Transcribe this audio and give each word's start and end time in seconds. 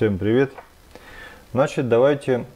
Всем 0.00 0.16
привет. 0.16 0.52
Значит, 1.52 1.90
давайте 1.90 2.46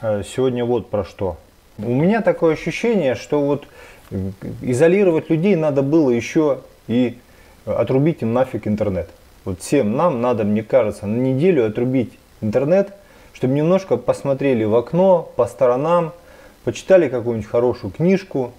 э, 0.00 0.22
сегодня 0.22 0.64
вот 0.64 0.88
про 0.88 1.02
что. 1.02 1.36
У 1.76 1.92
меня 1.92 2.20
такое 2.20 2.52
ощущение, 2.54 3.16
что 3.16 3.42
вот 3.42 3.66
э, 4.12 4.30
изолировать 4.60 5.28
людей 5.28 5.56
надо 5.56 5.82
было 5.82 6.10
еще 6.10 6.60
и 6.86 7.18
отрубить 7.64 8.22
им 8.22 8.32
нафиг 8.32 8.68
интернет. 8.68 9.10
Вот 9.44 9.58
всем 9.58 9.96
нам 9.96 10.20
надо, 10.20 10.44
мне 10.44 10.62
кажется, 10.62 11.08
на 11.08 11.16
неделю 11.16 11.66
отрубить 11.66 12.12
интернет, 12.40 12.94
чтобы 13.32 13.54
немножко 13.54 13.96
посмотрели 13.96 14.62
в 14.62 14.76
окно, 14.76 15.28
по 15.34 15.46
сторонам, 15.46 16.12
почитали 16.62 17.08
какую-нибудь 17.08 17.50
хорошую 17.50 17.92
книжку, 17.92 18.52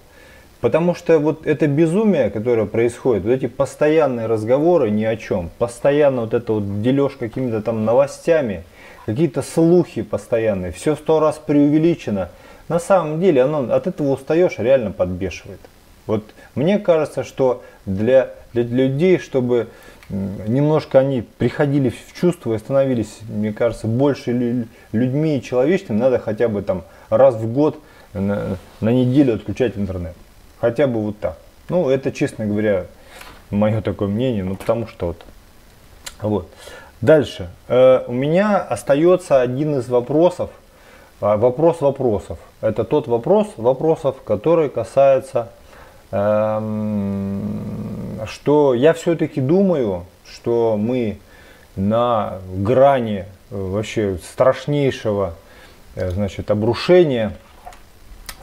Потому 0.64 0.94
что 0.94 1.18
вот 1.18 1.46
это 1.46 1.66
безумие, 1.66 2.30
которое 2.30 2.64
происходит, 2.64 3.24
вот 3.24 3.32
эти 3.32 3.48
постоянные 3.48 4.24
разговоры 4.24 4.88
ни 4.90 5.04
о 5.04 5.14
чем, 5.14 5.50
постоянно 5.58 6.22
вот 6.22 6.32
это 6.32 6.54
вот 6.54 6.80
дележ 6.80 7.16
какими-то 7.18 7.60
там 7.60 7.84
новостями, 7.84 8.64
какие-то 9.04 9.42
слухи 9.42 10.00
постоянные, 10.00 10.72
все 10.72 10.96
сто 10.96 11.20
раз 11.20 11.36
преувеличено. 11.36 12.30
На 12.70 12.78
самом 12.78 13.20
деле 13.20 13.42
оно, 13.42 13.74
от 13.74 13.86
этого 13.86 14.12
устаешь, 14.12 14.54
реально 14.56 14.90
подбешивает. 14.90 15.60
Вот 16.06 16.24
мне 16.54 16.78
кажется, 16.78 17.24
что 17.24 17.62
для, 17.84 18.30
для 18.54 18.62
людей, 18.62 19.18
чтобы 19.18 19.68
немножко 20.08 20.98
они 20.98 21.26
приходили 21.36 21.90
в 21.90 22.18
чувство 22.18 22.54
и 22.54 22.58
становились, 22.58 23.18
мне 23.28 23.52
кажется, 23.52 23.86
больше 23.86 24.66
людьми 24.92 25.36
и 25.36 25.42
человечными, 25.42 25.98
надо 25.98 26.18
хотя 26.18 26.48
бы 26.48 26.62
там 26.62 26.84
раз 27.10 27.34
в 27.34 27.52
год 27.52 27.78
на, 28.14 28.56
на 28.80 28.88
неделю 28.88 29.34
отключать 29.34 29.76
интернет. 29.76 30.14
Хотя 30.64 30.86
бы 30.86 30.98
вот 31.02 31.18
так. 31.18 31.36
Ну, 31.68 31.90
это, 31.90 32.10
честно 32.10 32.46
говоря, 32.46 32.86
мое 33.50 33.82
такое 33.82 34.08
мнение, 34.08 34.42
ну, 34.44 34.56
потому 34.56 34.86
что 34.86 35.08
вот. 35.08 35.22
Вот. 36.22 36.48
Дальше. 37.02 37.50
Э, 37.68 38.02
у 38.06 38.12
меня 38.12 38.62
остается 38.62 39.42
один 39.42 39.78
из 39.78 39.90
вопросов. 39.90 40.48
Э, 41.20 41.36
вопрос 41.36 41.82
вопросов. 41.82 42.38
Это 42.62 42.84
тот 42.84 43.08
вопрос 43.08 43.48
вопросов, 43.58 44.22
который 44.24 44.70
касается, 44.70 45.50
э, 46.10 46.60
что 48.26 48.72
я 48.72 48.94
все-таки 48.94 49.42
думаю, 49.42 50.06
что 50.24 50.78
мы 50.78 51.18
на 51.76 52.38
грани 52.54 53.26
э, 53.50 53.54
вообще 53.54 54.16
страшнейшего 54.32 55.34
э, 55.94 56.08
значит, 56.08 56.50
обрушения 56.50 57.34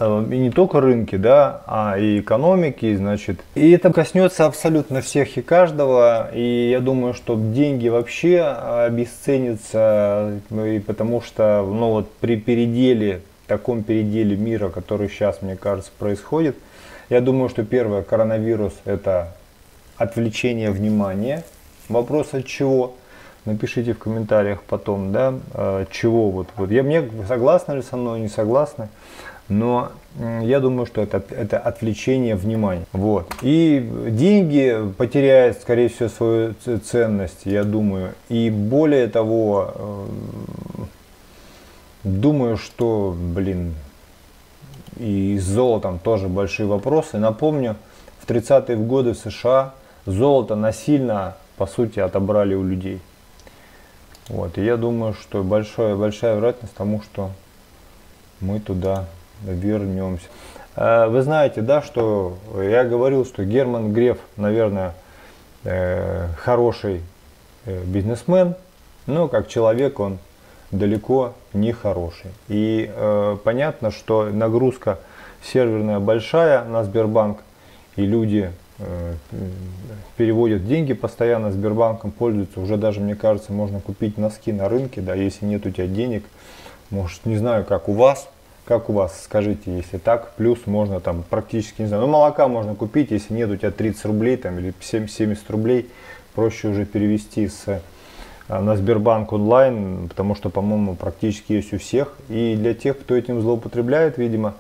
и 0.02 0.38
не 0.38 0.52
только 0.52 0.82
рынки, 0.82 1.16
да, 1.16 1.62
а 1.68 1.98
и 1.98 2.20
экономики, 2.20 2.96
значит. 2.96 3.40
И 3.56 3.72
это 3.72 3.94
коснется 3.94 4.46
абсолютно 4.46 5.02
всех 5.02 5.38
и 5.38 5.42
каждого. 5.42 6.30
И 6.34 6.70
я 6.70 6.80
думаю, 6.80 7.14
что 7.14 7.36
деньги 7.36 7.88
вообще 7.88 8.42
обесценятся, 8.42 10.40
ну, 10.50 10.66
и 10.66 10.80
потому 10.80 11.22
что, 11.22 11.66
ну 11.68 11.92
вот 11.92 12.12
при 12.14 12.38
переделе, 12.38 13.22
таком 13.48 13.84
переделе 13.84 14.36
мира, 14.38 14.70
который 14.70 15.10
сейчас, 15.10 15.42
мне 15.42 15.56
кажется, 15.56 15.92
происходит, 15.98 16.56
я 17.10 17.20
думаю, 17.20 17.50
что 17.50 17.64
первое, 17.66 18.02
коронавирус 18.02 18.74
это 18.86 19.36
отвлечение 19.98 20.72
внимания. 20.72 21.44
Вопрос 21.90 22.34
от 22.34 22.46
чего? 22.46 22.96
Напишите 23.44 23.94
в 23.94 23.98
комментариях 23.98 24.62
потом, 24.64 25.12
да, 25.12 25.34
э, 25.54 25.86
чего 25.92 26.30
вот, 26.30 26.48
вот. 26.56 26.72
Я 26.72 26.84
мне 26.84 27.04
согласны 27.28 27.74
ли 27.74 27.82
со 27.82 27.98
мной, 27.98 28.22
не 28.22 28.30
согласны 28.30 28.88
но 29.52 29.92
я 30.42 30.62
думаю, 30.62 30.86
что 30.86 31.02
это, 31.02 31.22
это 31.30 31.60
отвлечение 31.60 32.36
внимания. 32.36 32.86
Вот. 32.94 33.34
И 33.42 33.86
деньги 34.08 34.94
потеряют, 34.98 35.58
скорее 35.58 35.90
всего, 35.90 36.10
свою 36.10 36.56
ценность, 36.80 37.42
я 37.44 37.66
думаю. 37.66 38.14
И 38.30 38.50
более 38.50 39.08
того, 39.08 39.74
э, 39.76 40.06
думаю, 42.06 42.56
что, 42.56 43.14
блин, 43.18 43.76
и 44.98 45.38
с 45.38 45.44
золотом 45.44 46.00
тоже 46.00 46.30
большие 46.30 46.68
вопросы. 46.68 47.18
Напомню, 47.18 47.76
в 48.20 48.30
30-е 48.30 48.78
годы 48.78 49.14
в 49.14 49.18
США 49.18 49.74
золото 50.06 50.56
насильно, 50.56 51.36
по 51.58 51.68
сути, 51.68 52.00
отобрали 52.00 52.56
у 52.56 52.64
людей. 52.64 53.02
Вот. 54.30 54.58
И 54.58 54.64
я 54.64 54.78
думаю, 54.78 55.14
что 55.14 55.44
большая, 55.44 55.96
большая 55.98 56.36
вероятность 56.36 56.74
тому, 56.74 57.02
что 57.02 57.32
мы 58.40 58.62
туда 58.62 59.08
вернемся. 59.44 60.26
Э, 60.76 61.08
вы 61.08 61.22
знаете, 61.22 61.62
да, 61.62 61.82
что 61.82 62.38
я 62.56 62.84
говорил, 62.84 63.26
что 63.26 63.44
Герман 63.44 63.94
Греф, 63.94 64.18
наверное, 64.38 64.94
э, 65.64 66.28
хороший 66.38 67.02
э, 67.66 67.84
бизнесмен, 67.84 68.56
но 69.06 69.28
как 69.28 69.48
человек 69.48 70.00
он 70.00 70.20
далеко 70.72 71.34
не 71.54 71.74
хороший. 71.74 72.32
И 72.48 72.90
понятно, 73.44 73.92
что 73.92 74.30
нагрузка 74.32 75.00
серверная 75.44 76.00
большая 76.00 76.64
на 76.64 76.86
Сбербанк, 76.86 77.40
и 77.98 78.06
люди 78.06 78.52
переводят 80.16 80.66
деньги 80.66 80.94
постоянно 80.94 81.52
Сбербанком, 81.52 82.12
пользуются. 82.12 82.62
Уже 82.62 82.78
даже, 82.78 83.02
мне 83.02 83.16
кажется, 83.16 83.52
можно 83.52 83.82
купить 83.82 84.18
носки 84.18 84.54
на 84.54 84.70
рынке, 84.70 85.02
да, 85.02 85.14
если 85.14 85.46
нет 85.46 85.66
у 85.66 85.72
тебя 85.72 85.88
денег. 85.88 86.24
Может, 86.90 87.26
не 87.26 87.36
знаю, 87.36 87.66
как 87.66 87.90
у 87.90 87.94
вас, 87.94 88.30
как 88.66 88.90
у 88.90 88.94
вас, 88.94 89.24
скажите, 89.24 89.76
если 89.76 89.98
так, 89.98 90.34
плюс 90.36 90.66
можно 90.66 91.00
там 91.00 91.24
практически, 91.30 91.82
не 91.82 91.88
знаю, 91.88 92.04
ну 92.04 92.10
молока 92.10 92.48
можно 92.48 92.76
купить, 92.76 93.12
если 93.12 93.34
нет 93.34 93.50
у 93.50 93.56
тебя 93.56 93.72
30 93.72 94.06
рублей 94.06 94.38
там 94.38 94.60
или 94.60 94.74
70 94.80 95.50
рублей, 95.50 95.90
проще 96.34 96.70
уже 96.70 96.86
перевести 96.86 97.48
с, 97.48 97.68
э, 97.68 97.80
на 98.48 98.76
Сбербанк 98.76 99.34
онлайн, 99.34 100.08
потому 100.10 100.36
что, 100.36 100.50
по-моему, 100.50 100.96
практически 100.96 101.54
есть 101.54 101.74
у 101.74 101.80
всех. 101.80 102.14
И 102.30 102.56
для 102.56 102.74
тех, 102.74 103.00
кто 103.00 103.16
этим 103.16 103.42
злоупотребляет, 103.42 104.18
видимо, 104.18 104.56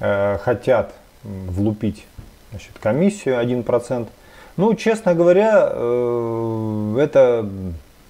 э, 0.00 0.38
хотят 0.38 0.94
влупить 1.22 2.04
значит, 2.50 2.72
комиссию 2.80 3.38
1%. 3.38 4.08
Ну, 4.56 4.74
честно 4.74 5.14
говоря, 5.14 5.68
э, 5.70 6.98
это, 7.00 7.48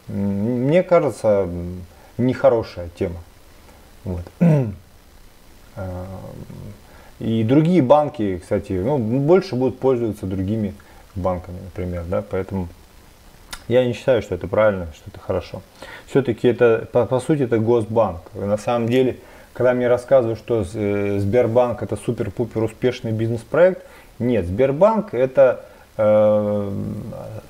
мне 0.09 0.83
кажется, 0.83 1.49
нехорошая 2.19 2.89
тема. 2.97 3.21
Вот. 4.05 4.23
И 7.19 7.45
другие 7.45 7.81
банки, 7.83 8.39
кстати, 8.39 8.73
ну, 8.73 8.99
больше 8.99 9.57
будут 9.57 9.79
пользоваться 9.79 10.27
другими 10.27 10.75
банками, 11.15 11.59
например, 11.65 12.05
да, 12.05 12.23
поэтому 12.29 12.69
я 13.69 13.85
не 13.85 13.95
считаю, 13.95 14.23
что 14.23 14.35
это 14.35 14.47
правильно, 14.47 14.89
что 14.95 15.11
это 15.11 15.19
хорошо. 15.19 15.63
Все-таки 16.07 16.47
это, 16.47 16.87
по, 16.93 17.07
по 17.07 17.21
сути, 17.21 17.43
это 17.43 17.59
Госбанк. 17.59 18.21
На 18.35 18.59
самом 18.59 18.89
деле, 18.89 19.17
когда 19.55 19.73
мне 19.73 19.89
рассказывают, 19.89 20.39
что 20.39 20.65
э, 20.75 21.19
Сбербанк 21.19 21.83
это 21.83 21.97
супер-пупер 21.97 22.63
успешный 22.63 23.13
бизнес-проект, 23.13 23.83
нет, 24.19 24.47
Сбербанк 24.47 25.15
это 25.15 25.65
э, 25.97 26.71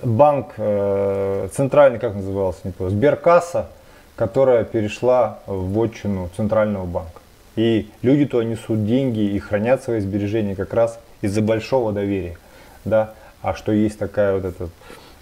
банк 0.05 0.55
э, 0.57 1.49
центральный, 1.53 1.99
как 1.99 2.15
назывался, 2.15 2.61
не 2.65 2.71
помню, 2.71 2.93
Сберкасса, 2.93 3.67
которая 4.15 4.65
перешла 4.65 5.41
в 5.47 5.79
отчину 5.83 6.31
центрального 6.37 6.87
банка. 6.87 7.21
И 7.57 7.89
люди 8.03 8.27
туда 8.27 8.45
несут 8.45 8.85
деньги 8.85 9.21
и 9.21 9.39
хранят 9.39 9.83
свои 9.83 10.01
сбережения 10.01 10.55
как 10.55 10.75
раз 10.75 11.01
из-за 11.23 11.41
большого 11.41 11.93
доверия. 11.93 12.37
Да? 12.85 13.15
А 13.43 13.55
что 13.55 13.73
есть 13.73 13.99
такая 13.99 14.35
вот 14.35 14.45
эта 14.45 14.69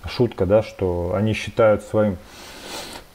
шутка, 0.08 0.44
да, 0.44 0.62
что 0.62 1.12
они 1.14 1.32
считают 1.32 1.82
своим 1.82 2.16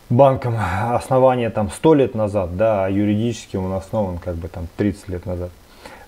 банком 0.10 0.56
основание 0.92 1.50
там 1.50 1.70
100 1.70 1.94
лет 1.94 2.16
назад, 2.16 2.58
да, 2.58 2.86
а 2.86 2.90
юридически 2.90 3.58
он 3.58 3.74
основан 3.74 4.18
как 4.18 4.36
бы 4.36 4.48
там 4.48 4.68
30 4.78 5.10
лет 5.10 5.26
назад. 5.26 5.52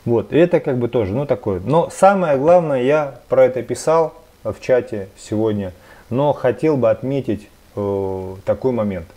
Вот, 0.05 0.33
и 0.33 0.37
это 0.37 0.59
как 0.59 0.77
бы 0.77 0.87
тоже, 0.87 1.13
ну 1.13 1.25
такое. 1.25 1.59
Но 1.59 1.89
самое 1.91 2.37
главное, 2.37 2.81
я 2.81 3.19
про 3.29 3.45
это 3.45 3.61
писал 3.61 4.15
в 4.43 4.55
чате 4.59 5.09
сегодня, 5.17 5.73
но 6.09 6.33
хотел 6.33 6.77
бы 6.77 6.89
отметить 6.89 7.47
э, 7.75 8.35
такой 8.45 8.71
момент. 8.71 9.07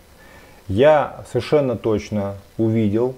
Я 0.68 1.24
совершенно 1.30 1.76
точно 1.76 2.34
увидел 2.58 3.14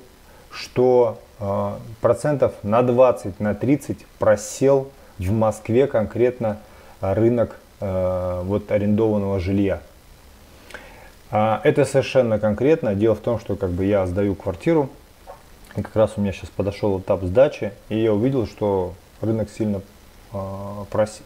что 0.56 1.18
э, 1.38 1.72
процентов 2.00 2.54
на 2.62 2.82
20, 2.82 3.38
на 3.40 3.54
30 3.54 4.06
просел 4.18 4.90
в 5.18 5.30
Москве 5.30 5.86
конкретно 5.86 6.58
рынок 7.00 7.56
э, 7.80 8.42
вот 8.44 8.70
арендованного 8.70 9.38
жилья. 9.38 9.80
А 11.30 11.60
это 11.64 11.84
совершенно 11.84 12.38
конкретно. 12.38 12.94
Дело 12.94 13.14
в 13.14 13.20
том, 13.20 13.38
что 13.38 13.56
как 13.56 13.70
бы 13.70 13.84
я 13.84 14.06
сдаю 14.06 14.34
квартиру, 14.34 14.88
и 15.76 15.82
как 15.82 15.94
раз 15.94 16.12
у 16.16 16.20
меня 16.20 16.32
сейчас 16.32 16.50
подошел 16.50 16.98
этап 16.98 17.22
сдачи, 17.22 17.72
и 17.88 17.98
я 18.00 18.14
увидел, 18.14 18.46
что 18.46 18.94
рынок 19.20 19.50
сильно 19.50 19.82
э, 20.32 20.38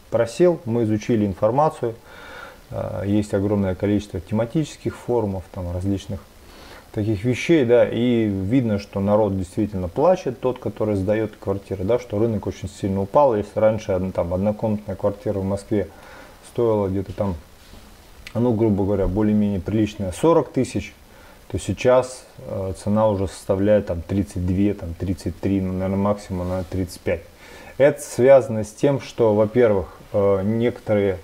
просел. 0.09 0.59
Мы 0.65 0.83
изучили 0.83 1.25
информацию, 1.25 1.95
э, 2.71 3.03
есть 3.05 3.33
огромное 3.33 3.75
количество 3.75 4.19
тематических 4.19 4.97
форумов, 4.97 5.43
там 5.53 5.71
различных 5.71 6.19
таких 6.91 7.23
вещей, 7.23 7.65
да, 7.65 7.87
и 7.87 8.25
видно, 8.25 8.79
что 8.79 8.99
народ 8.99 9.37
действительно 9.37 9.87
плачет, 9.87 10.39
тот, 10.39 10.59
который 10.59 10.95
сдает 10.95 11.35
квартиры, 11.39 11.83
да, 11.83 11.99
что 11.99 12.19
рынок 12.19 12.47
очень 12.47 12.69
сильно 12.69 13.01
упал. 13.01 13.35
Если 13.35 13.59
раньше 13.59 14.11
там 14.13 14.33
однокомнатная 14.33 14.95
квартира 14.95 15.39
в 15.39 15.45
Москве 15.45 15.87
стоила 16.51 16.87
где-то 16.87 17.13
там, 17.13 17.35
ну, 18.33 18.53
грубо 18.53 18.83
говоря, 18.83 19.07
более-менее 19.07 19.61
приличная 19.61 20.11
40 20.11 20.51
тысяч, 20.51 20.93
то 21.49 21.59
сейчас 21.59 22.25
э, 22.39 22.73
цена 22.81 23.09
уже 23.09 23.27
составляет 23.27 23.87
там 23.87 24.01
32, 24.01 24.73
там 24.73 24.93
33, 24.93 25.61
ну, 25.61 25.73
наверное, 25.73 25.97
максимум 25.97 26.47
на 26.47 26.63
35. 26.63 27.21
Это 27.77 28.01
связано 28.01 28.63
с 28.63 28.71
тем, 28.71 29.01
что, 29.01 29.33
во-первых, 29.33 29.97
э, 30.13 30.41
некоторые 30.43 31.17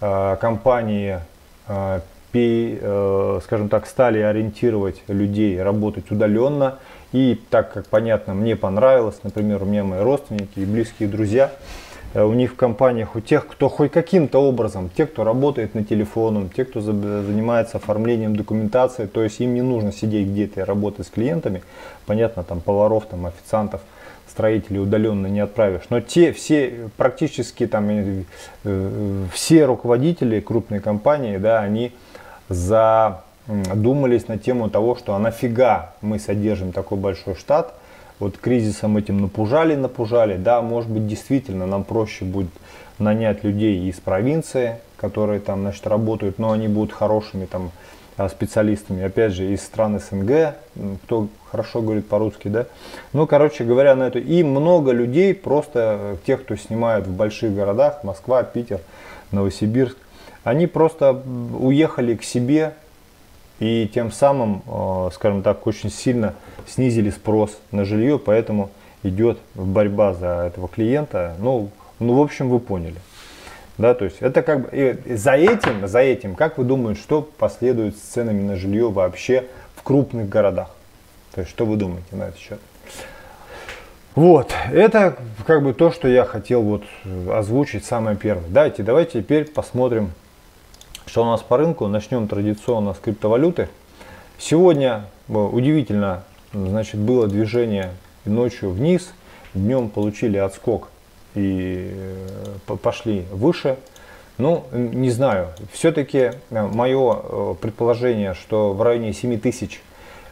э, 0.00 0.36
компании, 0.40 1.20
э, 1.68 2.00
скажем 2.32 3.68
так, 3.68 3.86
стали 3.86 4.18
ориентировать 4.18 5.02
людей 5.08 5.60
работать 5.62 6.10
удаленно. 6.10 6.78
И 7.12 7.40
так 7.50 7.72
как 7.72 7.86
понятно, 7.86 8.34
мне 8.34 8.54
понравилось, 8.54 9.18
например, 9.24 9.62
у 9.62 9.66
меня 9.66 9.82
мои 9.82 10.00
родственники 10.00 10.60
и 10.60 10.64
близкие 10.64 11.08
друзья, 11.08 11.50
э, 12.14 12.22
у 12.22 12.32
них 12.34 12.52
в 12.52 12.56
компаниях, 12.56 13.16
у 13.16 13.20
тех, 13.20 13.48
кто 13.48 13.68
хоть 13.68 13.90
каким-то 13.90 14.38
образом, 14.38 14.90
те, 14.96 15.06
кто 15.06 15.24
работает 15.24 15.74
на 15.74 15.84
телефоном, 15.84 16.50
те, 16.50 16.64
кто 16.64 16.80
занимается 16.80 17.78
оформлением 17.78 18.36
документации, 18.36 19.06
то 19.06 19.24
есть 19.24 19.40
им 19.40 19.54
не 19.54 19.62
нужно 19.62 19.92
сидеть 19.92 20.28
где-то 20.28 20.60
и 20.60 20.62
работать 20.62 21.06
с 21.06 21.10
клиентами, 21.10 21.62
понятно, 22.06 22.44
там 22.44 22.60
поваров, 22.60 23.06
там 23.06 23.26
официантов, 23.26 23.80
строителей 24.28 24.78
удаленно 24.78 25.26
не 25.26 25.40
отправишь. 25.40 25.82
Но 25.90 26.00
те 26.00 26.32
все, 26.32 26.90
практически 26.96 27.66
там 27.66 27.90
э, 27.90 28.22
э, 28.62 29.24
все 29.32 29.64
руководители 29.64 30.38
крупной 30.38 30.78
компании, 30.78 31.38
да, 31.38 31.58
они 31.58 31.90
задумались 32.50 34.28
на 34.28 34.36
тему 34.36 34.68
того, 34.68 34.96
что 34.96 35.14
а 35.14 35.18
нафига 35.18 35.92
мы 36.02 36.18
содержим 36.18 36.72
такой 36.72 36.98
большой 36.98 37.34
штат, 37.34 37.74
вот 38.18 38.36
кризисом 38.36 38.98
этим 38.98 39.22
напужали, 39.22 39.74
напужали, 39.74 40.36
да, 40.36 40.60
может 40.60 40.90
быть 40.90 41.06
действительно 41.06 41.66
нам 41.66 41.84
проще 41.84 42.26
будет 42.26 42.50
нанять 42.98 43.42
людей 43.44 43.88
из 43.88 43.98
провинции, 43.98 44.76
которые 44.98 45.40
там, 45.40 45.62
значит, 45.62 45.86
работают, 45.86 46.38
но 46.38 46.52
они 46.52 46.68
будут 46.68 46.92
хорошими 46.92 47.46
там 47.46 47.70
а, 48.18 48.28
специалистами, 48.28 49.02
опять 49.02 49.32
же, 49.32 49.50
из 49.50 49.62
стран 49.62 49.98
СНГ, 49.98 50.54
кто 51.04 51.28
хорошо 51.50 51.80
говорит 51.80 52.06
по-русски, 52.06 52.48
да. 52.48 52.66
Ну, 53.14 53.26
короче 53.26 53.64
говоря, 53.64 53.94
на 53.94 54.08
это 54.08 54.18
и 54.18 54.42
много 54.42 54.92
людей, 54.92 55.32
просто 55.32 55.98
э, 55.98 56.16
тех, 56.26 56.42
кто 56.42 56.56
снимают 56.56 57.06
в 57.06 57.16
больших 57.16 57.54
городах, 57.54 58.04
Москва, 58.04 58.42
Питер, 58.42 58.80
Новосибирск, 59.32 59.96
они 60.44 60.66
просто 60.66 61.22
уехали 61.58 62.14
к 62.14 62.22
себе 62.22 62.74
и 63.58 63.90
тем 63.92 64.10
самым, 64.10 64.62
э, 64.66 65.10
скажем 65.14 65.42
так, 65.42 65.66
очень 65.66 65.90
сильно 65.90 66.34
снизили 66.66 67.10
спрос 67.10 67.58
на 67.72 67.84
жилье, 67.84 68.18
поэтому 68.18 68.70
идет 69.02 69.38
борьба 69.54 70.14
за 70.14 70.46
этого 70.46 70.68
клиента. 70.68 71.36
Ну, 71.38 71.70
ну 71.98 72.14
в 72.14 72.22
общем, 72.22 72.48
вы 72.48 72.58
поняли. 72.58 72.96
Да, 73.76 73.94
то 73.94 74.04
есть 74.04 74.18
это 74.20 74.42
как 74.42 74.62
бы 74.62 74.98
за 75.06 75.32
этим, 75.32 75.86
за 75.86 76.00
этим, 76.00 76.34
как 76.34 76.58
вы 76.58 76.64
думаете, 76.64 77.00
что 77.00 77.22
последует 77.22 77.96
с 77.96 78.00
ценами 78.00 78.42
на 78.42 78.56
жилье 78.56 78.90
вообще 78.90 79.44
в 79.74 79.82
крупных 79.82 80.28
городах? 80.28 80.70
То 81.34 81.40
есть 81.40 81.50
что 81.50 81.64
вы 81.64 81.76
думаете 81.76 82.14
на 82.16 82.24
этот 82.24 82.38
счет? 82.38 82.60
Вот, 84.14 84.52
это 84.70 85.16
как 85.46 85.62
бы 85.62 85.72
то, 85.72 85.92
что 85.92 86.08
я 86.08 86.24
хотел 86.24 86.62
вот 86.62 86.82
озвучить 87.32 87.84
самое 87.84 88.16
первое. 88.16 88.48
Давайте, 88.48 88.82
давайте 88.82 89.22
теперь 89.22 89.44
посмотрим 89.46 90.10
что 91.10 91.22
у 91.22 91.26
нас 91.26 91.42
по 91.42 91.56
рынку? 91.56 91.88
Начнем 91.88 92.28
традиционно 92.28 92.94
с 92.94 92.98
криптовалюты. 92.98 93.68
Сегодня 94.38 95.06
э, 95.28 95.32
удивительно, 95.32 96.22
значит, 96.52 97.00
было 97.00 97.26
движение 97.26 97.90
ночью 98.24 98.70
вниз, 98.70 99.12
днем 99.52 99.88
получили 99.88 100.36
отскок 100.36 100.86
и 101.34 101.90
э, 101.92 102.76
пошли 102.80 103.24
выше. 103.32 103.76
Ну, 104.38 104.66
не 104.72 105.10
знаю, 105.10 105.48
все-таки 105.72 106.30
э, 106.48 106.66
мое 106.68 107.54
предположение, 107.60 108.34
что 108.34 108.72
в 108.72 108.80
районе 108.80 109.12
7 109.12 109.40
тысяч 109.40 109.82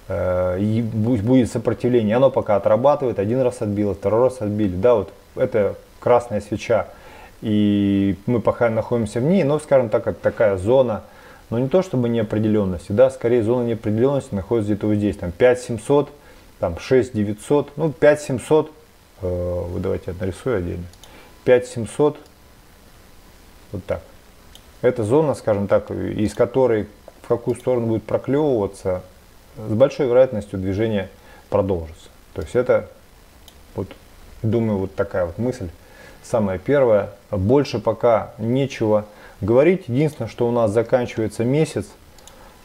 будет 0.08 1.50
сопротивление, 1.50 2.16
оно 2.16 2.30
пока 2.30 2.56
отрабатывает, 2.56 3.18
один 3.18 3.42
раз 3.42 3.60
отбило, 3.60 3.94
второй 3.94 4.28
раз 4.28 4.40
отбили, 4.40 4.74
да, 4.74 4.94
вот 4.94 5.12
это 5.34 5.74
красная 6.00 6.40
свеча 6.40 6.86
и 7.40 8.16
мы 8.26 8.40
пока 8.40 8.68
находимся 8.70 9.20
в 9.20 9.24
ней, 9.24 9.44
но, 9.44 9.58
скажем 9.58 9.88
так, 9.88 10.04
как 10.04 10.18
такая 10.18 10.56
зона, 10.56 11.02
но 11.50 11.58
не 11.58 11.68
то 11.68 11.82
чтобы 11.82 12.08
неопределенности, 12.08 12.92
да, 12.92 13.10
скорее 13.10 13.42
зона 13.42 13.66
неопределенности 13.66 14.34
находится 14.34 14.72
где-то 14.72 14.86
вот 14.86 14.96
здесь, 14.96 15.16
там 15.16 15.32
5700, 15.32 16.10
там 16.58 16.78
6900, 16.78 17.76
ну 17.76 17.92
5700, 17.92 18.72
э, 19.22 19.64
вы 19.68 19.80
давайте 19.80 20.04
я 20.08 20.14
нарисую 20.18 20.58
отдельно, 20.58 20.84
5700, 21.44 22.18
вот 23.72 23.84
так. 23.84 24.02
Это 24.80 25.04
зона, 25.04 25.34
скажем 25.34 25.66
так, 25.66 25.90
из 25.90 26.34
которой 26.34 26.88
в 27.22 27.28
какую 27.28 27.56
сторону 27.56 27.86
будет 27.88 28.04
проклевываться, 28.04 29.02
с 29.56 29.72
большой 29.72 30.06
вероятностью 30.06 30.58
движение 30.58 31.10
продолжится. 31.50 32.08
То 32.34 32.42
есть 32.42 32.54
это, 32.54 32.88
вот, 33.74 33.88
думаю, 34.42 34.78
вот 34.78 34.94
такая 34.94 35.26
вот 35.26 35.38
мысль 35.38 35.68
самое 36.22 36.58
первое. 36.58 37.10
Больше 37.30 37.78
пока 37.78 38.32
нечего 38.38 39.06
говорить. 39.40 39.84
Единственное, 39.88 40.28
что 40.28 40.48
у 40.48 40.50
нас 40.50 40.70
заканчивается 40.70 41.44
месяц. 41.44 41.86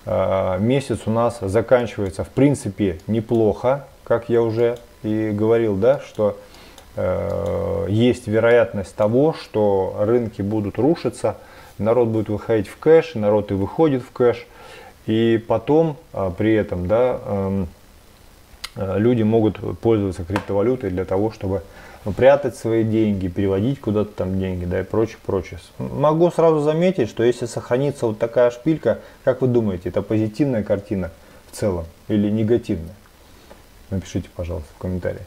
Э, 0.05 0.57
месяц 0.59 0.99
у 1.05 1.11
нас 1.11 1.39
заканчивается 1.41 2.23
в 2.23 2.29
принципе 2.29 2.99
неплохо, 3.07 3.85
как 4.03 4.29
я 4.29 4.41
уже 4.41 4.77
и 5.01 5.31
говорил, 5.31 5.75
да, 5.75 5.99
что 5.99 6.37
э, 6.95 7.85
есть 7.89 8.27
вероятность 8.27 8.95
того, 8.95 9.33
что 9.33 9.95
рынки 9.99 10.41
будут 10.41 10.77
рушиться, 10.77 11.37
народ 11.77 12.09
будет 12.09 12.29
выходить 12.29 12.67
в 12.67 12.77
кэш, 12.77 13.15
народ 13.15 13.51
и 13.51 13.53
выходит 13.53 14.03
в 14.03 14.11
кэш, 14.11 14.45
и 15.05 15.43
потом 15.47 15.97
э, 16.13 16.31
при 16.37 16.53
этом, 16.53 16.87
да, 16.87 17.19
эм, 17.25 17.67
люди 18.75 19.21
могут 19.21 19.59
пользоваться 19.79 20.23
криптовалютой 20.23 20.89
для 20.89 21.05
того, 21.05 21.31
чтобы 21.31 21.61
прятать 22.11 22.55
свои 22.57 22.83
деньги, 22.83 23.27
переводить 23.27 23.79
куда-то 23.79 24.11
там 24.11 24.39
деньги, 24.39 24.65
да 24.65 24.81
и 24.81 24.83
прочее, 24.83 25.17
прочее. 25.25 25.59
Могу 25.77 26.29
сразу 26.31 26.59
заметить, 26.59 27.09
что 27.09 27.23
если 27.23 27.45
сохранится 27.45 28.07
вот 28.07 28.19
такая 28.19 28.51
шпилька, 28.51 28.99
как 29.23 29.41
вы 29.41 29.47
думаете, 29.47 29.89
это 29.89 30.01
позитивная 30.01 30.63
картина 30.63 31.11
в 31.51 31.55
целом 31.55 31.85
или 32.09 32.29
негативная? 32.29 32.95
Напишите, 33.89 34.29
пожалуйста, 34.35 34.69
в 34.75 34.81
комментариях. 34.81 35.23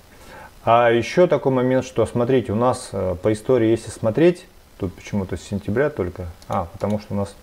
А 0.64 0.90
еще 0.90 1.26
такой 1.28 1.52
момент, 1.52 1.84
что 1.84 2.04
смотрите, 2.06 2.52
у 2.52 2.56
нас 2.56 2.90
э, 2.92 3.14
по 3.22 3.32
истории, 3.32 3.68
если 3.68 3.90
смотреть, 3.90 4.46
тут 4.78 4.92
почему-то 4.94 5.36
с 5.36 5.42
сентября 5.42 5.90
только, 5.90 6.26
а, 6.48 6.66
потому 6.72 6.98
что 6.98 7.14
у 7.14 7.16
нас 7.16 7.34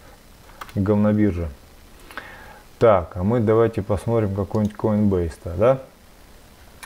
говнобиржа. 0.75 1.49
Так, 2.79 3.15
а 3.15 3.23
мы 3.23 3.39
давайте 3.39 3.81
посмотрим 3.81 4.35
какой-нибудь 4.35 4.75
Coinbase, 4.75 5.57
да? 5.57 5.79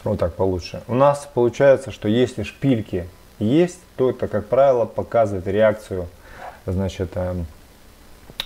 Вот 0.04 0.20
так 0.20 0.34
получше. 0.34 0.82
У 0.88 0.96
нас 0.96 1.28
получается, 1.34 1.92
что 1.92 2.08
если 2.08 2.44
шпильки 2.44 3.08
есть, 3.40 3.80
то 3.96 4.10
это, 4.10 4.28
как 4.28 4.48
правило, 4.48 4.86
показывает 4.86 5.48
реакцию 5.48 6.08
значит, 6.66 7.12
э, 7.16 7.36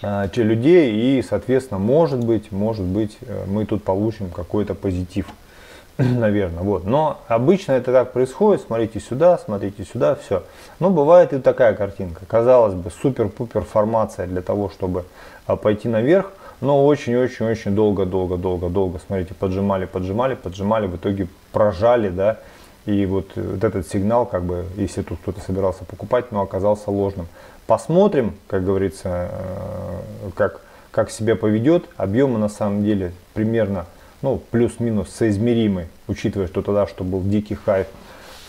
э, 0.02 0.28
людей 0.36 1.20
и, 1.20 1.22
соответственно, 1.22 1.80
может 1.80 2.24
быть, 2.24 2.52
может 2.52 2.86
быть, 2.86 3.18
э, 3.22 3.46
мы 3.48 3.66
тут 3.66 3.84
получим 3.84 4.30
какой-то 4.30 4.76
позитив, 4.76 5.28
наверное. 5.98 6.64
Вот. 6.64 6.86
Но 6.86 7.22
обычно 7.28 7.74
это 7.74 7.92
так 7.92 8.14
происходит, 8.14 8.64
смотрите 8.64 9.00
сюда, 9.00 9.38
смотрите 9.38 9.84
сюда, 9.84 10.16
все. 10.16 10.44
Но 10.80 10.90
бывает 10.90 11.34
и 11.34 11.40
такая 11.40 11.74
картинка. 11.74 12.26
Казалось 12.26 12.74
бы, 12.74 12.92
супер-пупер 12.92 13.64
формация 13.64 14.28
для 14.28 14.42
того, 14.42 14.70
чтобы 14.70 15.06
пойти 15.46 15.90
наверх, 15.90 16.32
но 16.62 16.86
очень-очень-очень 16.86 17.76
долго-долго-долго-долго, 17.76 19.00
смотрите, 19.06 19.34
поджимали, 19.34 19.86
поджимали, 19.86 20.36
поджимали, 20.36 20.88
в 20.88 20.96
итоге 20.96 21.28
прожали, 21.52 22.10
да, 22.10 22.40
и 22.86 23.06
вот, 23.06 23.32
вот 23.36 23.64
этот 23.64 23.88
сигнал, 23.88 24.26
как 24.26 24.44
бы, 24.44 24.66
если 24.76 25.02
тут 25.02 25.20
кто-то 25.20 25.42
собирался 25.42 25.84
покупать, 25.86 26.32
но 26.32 26.42
оказался 26.42 26.90
ложным. 26.90 27.28
Посмотрим, 27.68 28.36
как 28.48 28.66
говорится, 28.66 29.30
э, 29.32 30.30
как, 30.36 30.62
как 30.92 31.12
себя 31.12 31.36
поведет. 31.36 31.86
Объемы 31.98 32.40
на 32.40 32.50
самом 32.50 32.84
деле 32.84 33.14
примерно, 33.34 33.86
ну, 34.22 34.42
плюс-минус 34.52 35.10
соизмеримы, 35.10 35.90
учитывая, 36.08 36.48
что 36.48 36.64
тогда, 36.64 36.88
что 36.88 37.04
был 37.04 37.22
дикий 37.22 37.56
хайп 37.56 37.88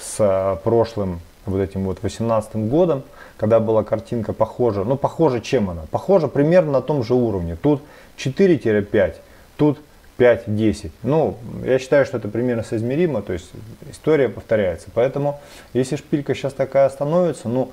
с 0.00 0.60
прошлым 0.64 1.20
вот 1.44 1.60
этим 1.60 1.84
вот 1.84 2.02
18 2.02 2.56
годом, 2.68 3.02
когда 3.36 3.60
была 3.60 3.84
картинка 3.84 4.32
похожа. 4.32 4.84
Ну, 4.84 4.96
похожа 4.96 5.40
чем 5.40 5.70
она? 5.70 5.82
Похожа 5.90 6.28
примерно 6.28 6.72
на 6.72 6.80
том 6.80 7.02
же 7.02 7.14
уровне. 7.14 7.56
Тут 7.60 7.82
4-5, 8.24 9.14
тут 9.56 9.78
5-10. 10.18 10.90
Ну, 11.02 11.36
я 11.64 11.78
считаю, 11.78 12.04
что 12.06 12.18
это 12.18 12.28
примерно 12.28 12.62
соизмеримо, 12.62 13.22
то 13.22 13.32
есть 13.32 13.50
история 13.90 14.28
повторяется. 14.28 14.88
Поэтому, 14.94 15.40
если 15.72 15.96
шпилька 15.96 16.34
сейчас 16.34 16.52
такая 16.52 16.88
становится, 16.90 17.48
ну, 17.48 17.72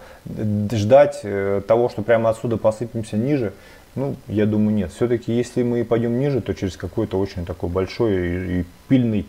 ждать 0.72 1.20
э, 1.24 1.62
того, 1.68 1.90
что 1.90 2.02
прямо 2.02 2.30
отсюда 2.30 2.58
посыпемся 2.58 3.18
ниже, 3.18 3.54
ну, 3.96 4.16
я 4.28 4.46
думаю, 4.46 4.76
нет. 4.76 4.92
Все-таки, 4.92 5.34
если 5.34 5.64
мы 5.64 5.84
пойдем 5.84 6.20
ниже, 6.20 6.42
то 6.42 6.54
через 6.54 6.78
какой-то 6.78 7.20
очень 7.20 7.46
такой 7.46 7.70
большой 7.70 8.60
и, 8.62 8.66
пильный 8.88 9.26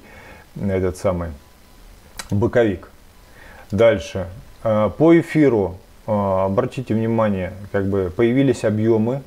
этот 0.56 0.96
самый 0.96 1.30
боковик. 2.30 2.90
Дальше. 3.70 4.28
Э, 4.62 4.90
по 4.96 5.18
эфиру, 5.18 5.76
э, 6.06 6.12
обратите 6.12 6.94
внимание, 6.94 7.52
как 7.72 7.86
бы 7.86 8.12
появились 8.14 8.64
объемы, 8.64 9.22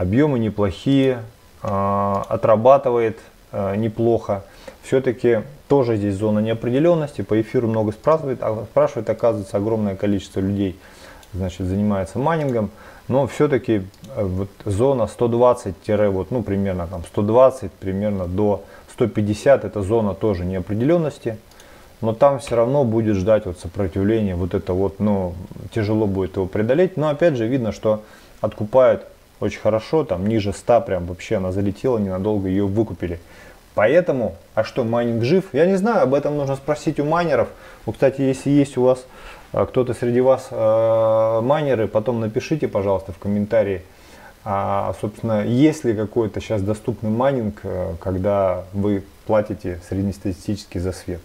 объемы 0.00 0.38
неплохие, 0.38 1.22
отрабатывает 1.60 3.18
неплохо. 3.52 4.44
Все-таки 4.82 5.42
тоже 5.68 5.96
здесь 5.96 6.14
зона 6.14 6.38
неопределенности, 6.38 7.20
по 7.20 7.38
эфиру 7.40 7.68
много 7.68 7.92
спрашивает, 7.92 8.38
а 8.42 8.64
спрашивает, 8.64 9.10
оказывается, 9.10 9.58
огромное 9.58 9.96
количество 9.96 10.40
людей 10.40 10.78
значит, 11.34 11.66
занимается 11.66 12.18
майнингом, 12.18 12.70
но 13.08 13.26
все-таки 13.26 13.82
вот 14.16 14.48
зона 14.64 15.06
120 15.06 15.74
вот, 16.08 16.30
ну, 16.30 16.42
примерно 16.42 16.86
там 16.86 17.04
120, 17.04 17.70
примерно 17.72 18.26
до 18.26 18.64
150, 18.92 19.64
это 19.64 19.82
зона 19.82 20.14
тоже 20.14 20.46
неопределенности, 20.46 21.36
но 22.00 22.14
там 22.14 22.38
все 22.38 22.56
равно 22.56 22.84
будет 22.84 23.16
ждать 23.16 23.44
вот 23.44 23.58
сопротивление, 23.58 24.34
вот 24.34 24.54
это 24.54 24.72
вот, 24.72 24.98
ну, 24.98 25.34
тяжело 25.74 26.06
будет 26.06 26.36
его 26.36 26.46
преодолеть, 26.46 26.96
но 26.96 27.10
опять 27.10 27.36
же 27.36 27.46
видно, 27.46 27.72
что 27.72 28.02
откупают 28.40 29.04
очень 29.40 29.60
хорошо, 29.60 30.04
там 30.04 30.26
ниже 30.26 30.52
100 30.52 30.80
прям 30.82 31.06
вообще 31.06 31.36
она 31.36 31.52
залетела, 31.52 31.98
ненадолго 31.98 32.48
ее 32.48 32.66
выкупили. 32.66 33.18
Поэтому, 33.74 34.36
а 34.54 34.64
что, 34.64 34.84
майнинг 34.84 35.24
жив? 35.24 35.44
Я 35.52 35.64
не 35.66 35.76
знаю, 35.76 36.02
об 36.02 36.14
этом 36.14 36.36
нужно 36.36 36.56
спросить 36.56 37.00
у 37.00 37.04
майнеров. 37.04 37.48
Вот, 37.86 37.94
кстати, 37.94 38.20
если 38.20 38.50
есть 38.50 38.76
у 38.76 38.82
вас 38.82 39.06
э, 39.52 39.64
кто-то 39.64 39.94
среди 39.94 40.20
вас 40.20 40.48
э, 40.50 41.40
майнеры, 41.42 41.88
потом 41.88 42.20
напишите, 42.20 42.68
пожалуйста, 42.68 43.12
в 43.12 43.18
комментарии, 43.18 43.82
а, 44.42 44.94
собственно, 45.00 45.44
есть 45.44 45.84
ли 45.84 45.94
какой-то 45.94 46.40
сейчас 46.40 46.62
доступный 46.62 47.10
майнинг, 47.10 47.60
э, 47.62 47.94
когда 48.00 48.64
вы 48.72 49.04
платите 49.26 49.80
среднестатистически 49.88 50.78
за 50.78 50.92
свет. 50.92 51.20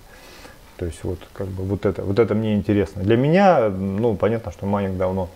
То 0.78 0.86
есть 0.86 1.04
вот 1.04 1.20
как 1.34 1.48
бы 1.48 1.64
вот 1.64 1.86
это, 1.86 2.04
вот 2.04 2.20
это 2.20 2.36
мне 2.36 2.56
интересно. 2.56 3.02
Для 3.02 3.18
меня, 3.18 3.70
ну, 3.70 4.16
понятно, 4.16 4.52
что 4.52 4.66
майнинг 4.66 4.98
давно 4.98 5.30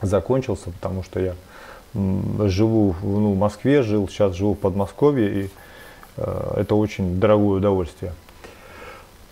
закончился, 0.00 0.70
потому 0.70 1.02
что 1.02 1.20
я 1.20 1.34
живу 1.94 2.94
ну, 3.02 3.32
в 3.32 3.38
Москве, 3.38 3.82
жил, 3.82 4.08
сейчас 4.08 4.34
живу 4.34 4.54
в 4.54 4.58
Подмосковье, 4.58 5.44
и 5.44 5.50
э, 6.16 6.52
это 6.56 6.74
очень 6.74 7.18
дорогое 7.18 7.58
удовольствие. 7.58 8.12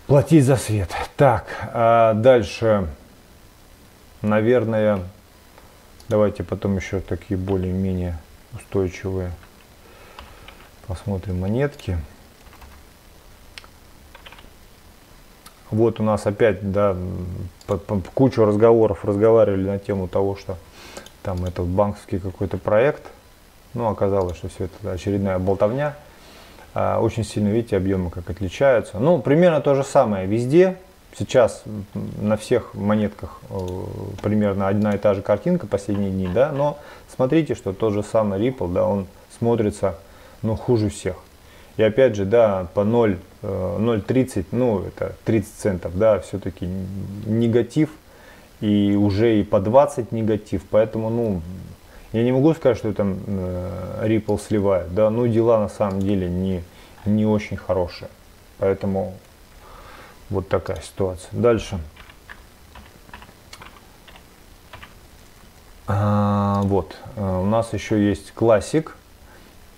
Платить 0.07 0.45
за 0.45 0.55
свет. 0.55 0.89
Так, 1.15 1.45
а 1.73 2.13
дальше, 2.13 2.87
наверное, 4.21 4.99
давайте 6.09 6.43
потом 6.43 6.77
еще 6.77 6.99
такие 6.99 7.37
более-менее 7.37 8.17
устойчивые 8.53 9.31
посмотрим 10.87 11.41
монетки. 11.41 11.97
Вот 15.69 15.99
у 15.99 16.03
нас 16.03 16.25
опять, 16.25 16.71
да, 16.71 16.95
по, 17.65 17.77
по, 17.77 17.99
кучу 18.13 18.45
разговоров 18.45 19.03
разговаривали 19.03 19.67
на 19.67 19.79
тему 19.79 20.07
того, 20.07 20.37
что 20.37 20.57
там 21.23 21.45
это 21.45 21.61
банковский 21.63 22.19
какой-то 22.19 22.57
проект. 22.57 23.03
Ну, 23.73 23.87
оказалось, 23.87 24.37
что 24.37 24.47
все 24.49 24.65
это 24.65 24.91
очередная 24.91 25.39
болтовня. 25.39 25.95
А, 26.73 26.99
очень 26.99 27.23
сильно, 27.23 27.49
видите, 27.49 27.77
объемы 27.77 28.09
как 28.09 28.29
отличаются. 28.29 28.99
Ну, 28.99 29.19
примерно 29.19 29.61
то 29.61 29.75
же 29.75 29.83
самое 29.83 30.27
везде. 30.27 30.77
Сейчас 31.17 31.63
на 32.21 32.37
всех 32.37 32.75
монетках 32.75 33.41
э, 33.49 33.55
примерно 34.21 34.67
одна 34.67 34.93
и 34.93 34.99
та 34.99 35.15
же 35.15 35.23
картинка 35.23 35.65
последние 35.65 36.11
дни, 36.11 36.27
да, 36.27 36.51
но 36.51 36.77
смотрите, 37.15 37.55
что 37.55 37.73
тот 37.73 37.93
же 37.93 38.03
самый 38.03 38.39
Ripple, 38.39 38.71
да, 38.71 38.85
он 38.85 39.07
смотрится, 39.39 39.95
ну, 40.43 40.55
хуже 40.55 40.89
всех. 40.89 41.15
И 41.77 41.81
опять 41.81 42.15
же, 42.15 42.25
да, 42.25 42.67
по 42.75 42.83
0, 42.83 43.17
0,30, 43.41 44.39
э, 44.41 44.43
ну, 44.51 44.83
это 44.83 45.15
30 45.25 45.53
центов, 45.55 45.97
да, 45.97 46.19
все-таки 46.19 46.69
негатив, 47.25 47.89
и 48.61 48.95
уже 48.95 49.39
и 49.39 49.43
по 49.43 49.59
20 49.59 50.11
негатив, 50.11 50.63
поэтому, 50.69 51.09
ну, 51.09 51.41
я 52.13 52.23
не 52.23 52.31
могу 52.31 52.53
сказать, 52.53 52.77
что 52.77 52.93
там 52.93 53.19
э, 53.27 54.07
Ripple 54.07 54.39
сливает, 54.39 54.93
да, 54.93 55.09
но 55.09 55.27
дела 55.27 55.59
на 55.59 55.69
самом 55.69 55.99
деле 55.99 56.29
не, 56.29 56.63
не 57.05 57.25
очень 57.25 57.57
хорошие, 57.57 58.09
поэтому 58.57 59.13
вот 60.29 60.47
такая 60.49 60.81
ситуация. 60.81 61.29
Дальше. 61.31 61.79
А, 65.85 66.61
вот, 66.63 66.95
э, 67.15 67.39
у 67.39 67.45
нас 67.45 67.73
еще 67.73 68.09
есть 68.09 68.31
классик. 68.33 68.97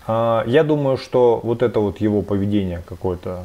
А, 0.07 0.43
я 0.48 0.63
думаю, 0.63 0.98
что 0.98 1.39
вот 1.43 1.62
это 1.62 1.79
вот 1.79 2.00
его 2.00 2.21
поведение 2.21 2.81
какое-то, 2.88 3.43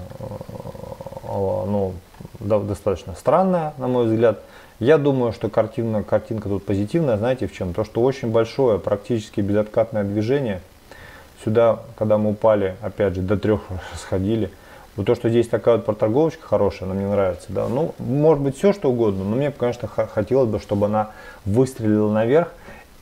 ну, 1.27 1.95
достаточно 2.41 3.15
странное, 3.15 3.75
на 3.79 3.89
мой 3.89 4.07
взгляд. 4.07 4.41
Я 4.81 4.99
думаю, 4.99 5.33
что 5.33 5.49
картина, 5.49 6.03
картинка 6.03 6.49
тут 6.49 6.65
позитивная, 6.65 7.17
знаете 7.17 7.47
в 7.47 7.53
чем? 7.53 7.75
То, 7.75 7.85
что 7.85 8.03
очень 8.03 8.31
большое, 8.31 8.79
практически 8.79 9.41
безоткатное 9.41 10.05
движение. 10.05 10.61
Сюда, 11.45 11.81
когда 11.97 12.19
мы 12.19 12.31
упали, 12.31 12.77
опять 12.81 13.15
же, 13.15 13.23
до 13.23 13.37
трех 13.37 13.61
сходили. 13.97 14.51
Вот 14.97 15.07
то, 15.07 15.15
что 15.15 15.29
здесь 15.29 15.49
такая 15.49 15.77
вот 15.77 15.85
проторговочка 15.85 16.47
хорошая, 16.47 16.89
она 16.89 16.95
мне 16.95 17.07
нравится. 17.07 17.47
Да? 17.49 17.69
Ну, 17.69 17.95
может 17.99 18.43
быть, 18.43 18.57
все 18.57 18.73
что 18.73 18.91
угодно, 18.91 19.25
но 19.25 19.37
мне, 19.37 19.51
конечно, 19.51 19.89
хотелось 19.89 20.49
бы, 20.49 20.61
чтобы 20.61 20.87
она 20.87 21.11
выстрелила 21.45 22.13
наверх. 22.13 22.49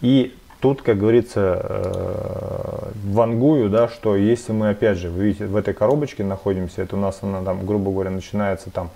И 0.01 0.35
Тут, 0.63 0.81
как 0.81 0.97
говорится, 0.97 1.61
э, 1.61 2.91
вангую, 3.07 3.69
да, 3.69 3.89
что 3.89 4.15
если 4.15 4.53
мы, 4.53 4.69
опять 4.69 4.97
же, 4.97 5.11
вы 5.11 5.25
видите, 5.25 5.47
в 5.47 5.57
этой 5.57 5.75
коробочке 5.75 6.23
находимся, 6.23 6.83
это 6.83 6.95
у 6.95 7.01
нас 7.01 7.19
она 7.23 7.43
там, 7.43 7.67
грубо 7.67 7.91
говоря, 7.91 8.11
начинается 8.11 8.71
там 8.71 8.91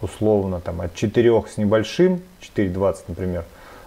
условно 0.00 0.60
там 0.60 0.80
от 0.80 0.94
4 0.94 1.44
с 1.48 1.56
небольшим, 1.56 2.22
4,20, 2.40 2.96
например, 3.08 3.44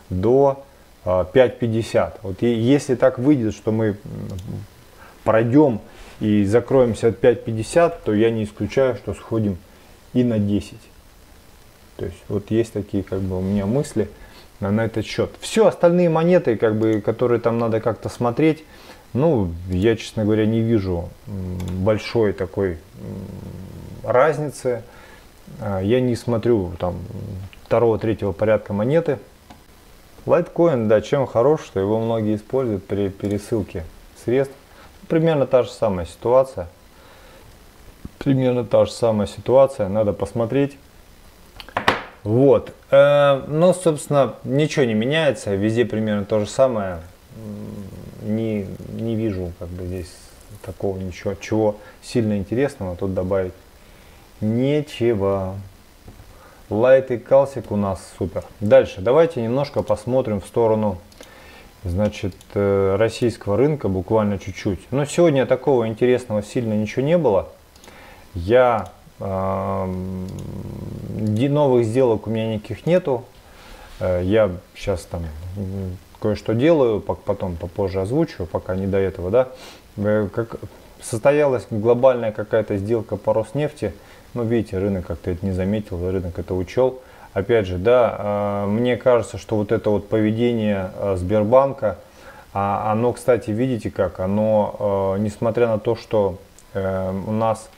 до 0.10 0.64
5,50. 1.06 1.96
Э, 1.96 2.12
вот 2.22 2.44
и 2.44 2.54
если 2.54 2.96
так 2.96 3.20
выйдет, 3.20 3.54
что 3.54 3.72
мы 3.72 3.98
пройдем 5.24 5.82
и 6.20 6.46
закроемся 6.46 7.08
от 7.08 7.24
5,50, 7.24 7.94
то 8.04 8.14
я 8.14 8.30
не 8.30 8.44
исключаю, 8.44 8.96
что 8.96 9.14
сходим 9.14 9.58
и 10.14 10.24
на 10.24 10.40
10. 10.40 10.78
То 11.98 12.06
есть 12.06 12.18
вот 12.28 12.52
есть 12.52 12.74
такие 12.74 13.04
как 13.04 13.20
бы 13.22 13.38
у 13.38 13.42
меня 13.42 13.66
мысли 13.66 14.10
на, 14.60 14.72
на 14.72 14.86
этот 14.86 15.06
счет. 15.06 15.32
Все 15.40 15.68
остальные 15.68 16.10
монеты, 16.10 16.56
как 16.56 16.76
бы, 16.76 17.02
которые 17.02 17.40
там 17.40 17.58
надо 17.60 17.80
как-то 17.80 18.10
смотреть, 18.10 18.64
ну, 19.14 19.52
я, 19.68 19.98
честно 19.98 20.24
говоря, 20.24 20.46
не 20.46 20.62
вижу 20.62 21.10
большой 21.28 22.32
такой 22.32 22.78
разницы. 24.04 24.84
А, 25.60 25.80
я 25.80 26.00
не 26.00 26.16
смотрю 26.16 26.72
там 26.80 26.98
второго, 27.64 27.98
третьего 28.00 28.32
порядка 28.32 28.74
монеты. 28.74 29.20
Лайткоин, 30.26 30.88
да, 30.88 31.02
чем 31.02 31.26
хорош, 31.26 31.62
что 31.66 31.80
его 31.80 32.00
многие 32.00 32.36
используют 32.36 32.86
при 32.86 33.10
пересылке 33.10 33.84
средств. 34.24 34.56
Примерно 35.08 35.48
та 35.48 35.64
же 35.64 35.72
самая 35.72 36.06
ситуация. 36.06 36.68
Примерно 38.20 38.64
та 38.64 38.86
же 38.86 38.92
самая 38.92 39.28
ситуация. 39.28 39.90
Надо 39.90 40.14
посмотреть. 40.14 40.78
Вот. 42.24 42.72
Э, 42.92 43.44
ну, 43.48 43.74
собственно, 43.74 44.36
ничего 44.44 44.86
не 44.86 44.94
меняется. 44.94 45.56
Везде 45.56 45.86
примерно 45.86 46.26
то 46.26 46.40
же 46.40 46.46
самое. 46.46 47.00
Не, 48.22 48.68
не 48.94 49.16
вижу 49.16 49.52
как 49.58 49.70
бы 49.70 49.86
здесь 49.86 50.14
такого 50.62 50.98
ничего, 50.98 51.34
чего 51.36 51.78
сильно 52.04 52.38
интересного 52.38 52.96
тут 52.96 53.14
добавить. 53.14 53.54
Нечего. 54.42 55.56
Лайт 56.70 57.12
и 57.12 57.18
калсик 57.18 57.72
у 57.72 57.76
нас 57.76 58.02
супер. 58.18 58.44
Дальше 58.60 59.02
давайте 59.02 59.42
немножко 59.42 59.84
посмотрим 59.84 60.42
в 60.42 60.46
сторону 60.46 60.98
значит, 61.84 62.36
э, 62.54 62.96
российского 62.98 63.58
рынка 63.58 63.88
буквально 63.88 64.40
чуть-чуть. 64.40 64.80
Но 64.92 65.06
сегодня 65.06 65.46
такого 65.46 65.88
интересного 65.88 66.44
сильно 66.44 66.74
ничего 66.74 67.06
не 67.06 67.18
было. 67.18 67.50
Я 68.34 68.92
новых 71.50 71.86
сделок 71.86 72.26
у 72.28 72.30
меня 72.30 72.56
никаких 72.56 72.86
нету. 72.86 73.24
Э, 74.00 74.22
я 74.24 74.52
сейчас 74.76 75.02
там 75.04 75.24
кое-что 76.20 76.54
делаю, 76.54 77.00
потом 77.02 77.56
попозже 77.56 78.02
озвучу, 78.02 78.46
пока 78.46 78.76
не 78.76 78.88
до 78.88 78.98
этого, 78.98 79.30
да. 79.30 79.50
Э, 79.98 80.28
как 80.34 80.56
состоялась 81.02 81.66
глобальная 81.70 82.32
какая-то 82.32 82.78
сделка 82.78 83.18
по 83.18 83.34
Роснефти, 83.34 83.94
но 84.34 84.44
видите, 84.44 84.78
рынок 84.78 85.08
как-то 85.08 85.32
это 85.32 85.46
не 85.46 85.52
заметил, 85.52 86.10
рынок 86.10 86.38
это 86.38 86.54
учел. 86.54 87.02
Опять 87.34 87.68
же, 87.68 87.78
да, 87.78 88.16
э, 88.18 88.66
мне 88.68 88.98
кажется, 88.98 89.38
что 89.38 89.56
вот 89.56 89.72
это 89.72 89.90
вот 89.90 90.10
поведение 90.10 90.92
Сбербанка, 91.16 91.98
а 92.54 92.92
оно, 92.92 93.14
кстати, 93.14 93.52
видите 93.52 93.90
как, 93.90 94.20
оно, 94.20 95.16
несмотря 95.20 95.68
на 95.68 95.80
то, 95.80 95.96
что 95.96 96.38
у 96.74 97.32
нас 97.32 97.70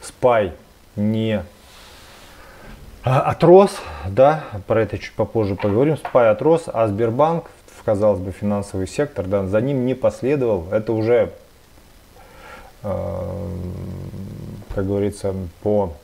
спай 0.00 0.52
не 0.96 1.44
а, 3.08 3.20
отрос, 3.20 3.76
да, 4.08 4.42
про 4.66 4.82
это 4.82 4.98
чуть 4.98 5.14
попозже 5.14 5.54
поговорим, 5.54 5.96
спай 5.96 6.28
отрос, 6.28 6.64
а 6.66 6.88
Сбербанк, 6.88 7.52
казалось 7.84 8.18
бы, 8.18 8.32
финансовый 8.32 8.88
сектор, 8.88 9.26
да, 9.26 9.46
за 9.46 9.60
ним 9.60 9.86
не 9.86 9.94
последовал, 9.94 10.66
это 10.72 10.92
уже, 10.92 11.30
э, 12.82 13.48
как 14.76 14.86
говорится, 14.86 15.34
по 15.62 15.94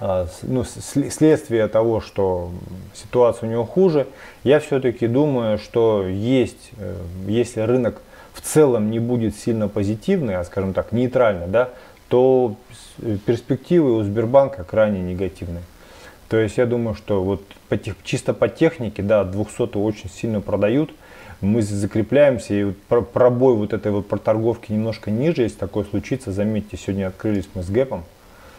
э, 0.00 0.26
ну, 0.42 0.64
следствие 0.64 1.68
того, 1.68 2.00
что 2.00 2.50
ситуация 2.94 3.46
у 3.46 3.52
него 3.52 3.66
хуже, 3.66 4.06
я 4.42 4.58
все-таки 4.58 5.06
думаю, 5.06 5.58
что 5.58 6.08
есть, 6.08 6.70
э, 6.78 6.96
если 7.26 7.60
рынок 7.60 8.00
в 8.32 8.40
целом 8.40 8.90
не 8.90 9.00
будет 9.00 9.36
сильно 9.36 9.68
позитивной, 9.68 10.36
а 10.36 10.44
скажем 10.44 10.72
так, 10.72 10.92
нейтральной, 10.92 11.46
да, 11.46 11.68
то 12.08 12.56
перспективы 13.26 13.98
у 13.98 14.02
Сбербанка 14.02 14.64
крайне 14.64 15.02
негативные. 15.02 15.62
То 16.30 16.38
есть 16.38 16.56
я 16.56 16.64
думаю, 16.64 16.94
что 16.94 17.22
вот 17.22 17.42
по 17.68 17.78
чисто 18.02 18.32
по 18.32 18.48
технике, 18.48 19.02
да, 19.02 19.24
200 19.24 19.76
очень 19.76 20.08
сильно 20.08 20.40
продают, 20.40 20.90
мы 21.40 21.62
закрепляемся, 21.62 22.54
и 22.54 22.72
пробой 22.88 23.54
вот 23.54 23.72
этой 23.72 23.92
вот 23.92 24.08
проторговки 24.08 24.72
немножко 24.72 25.10
ниже, 25.10 25.42
если 25.42 25.58
такое 25.58 25.84
случится, 25.84 26.32
заметьте, 26.32 26.76
сегодня 26.76 27.06
открылись 27.06 27.48
мы 27.54 27.62
с 27.62 27.70
гэпом, 27.70 28.04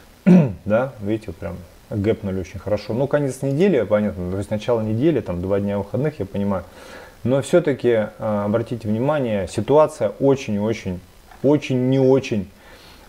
да, 0.65 0.93
видите, 1.01 1.27
вот 1.27 1.35
прям 1.37 1.57
гэпнули 1.89 2.39
очень 2.39 2.59
хорошо. 2.59 2.93
Ну, 2.93 3.07
конец 3.07 3.41
недели, 3.41 3.81
понятно, 3.83 4.31
то 4.31 4.37
есть 4.37 4.51
начало 4.51 4.81
недели, 4.81 5.19
там 5.19 5.41
два 5.41 5.59
дня 5.59 5.77
выходных, 5.77 6.19
я 6.19 6.25
понимаю. 6.25 6.63
Но 7.23 7.41
все-таки 7.41 7.89
э, 7.89 8.07
обратите 8.19 8.87
внимание, 8.87 9.47
ситуация 9.49 10.09
очень-очень, 10.19 11.01
очень 11.43 11.89
не 11.89 11.99
очень 11.99 12.49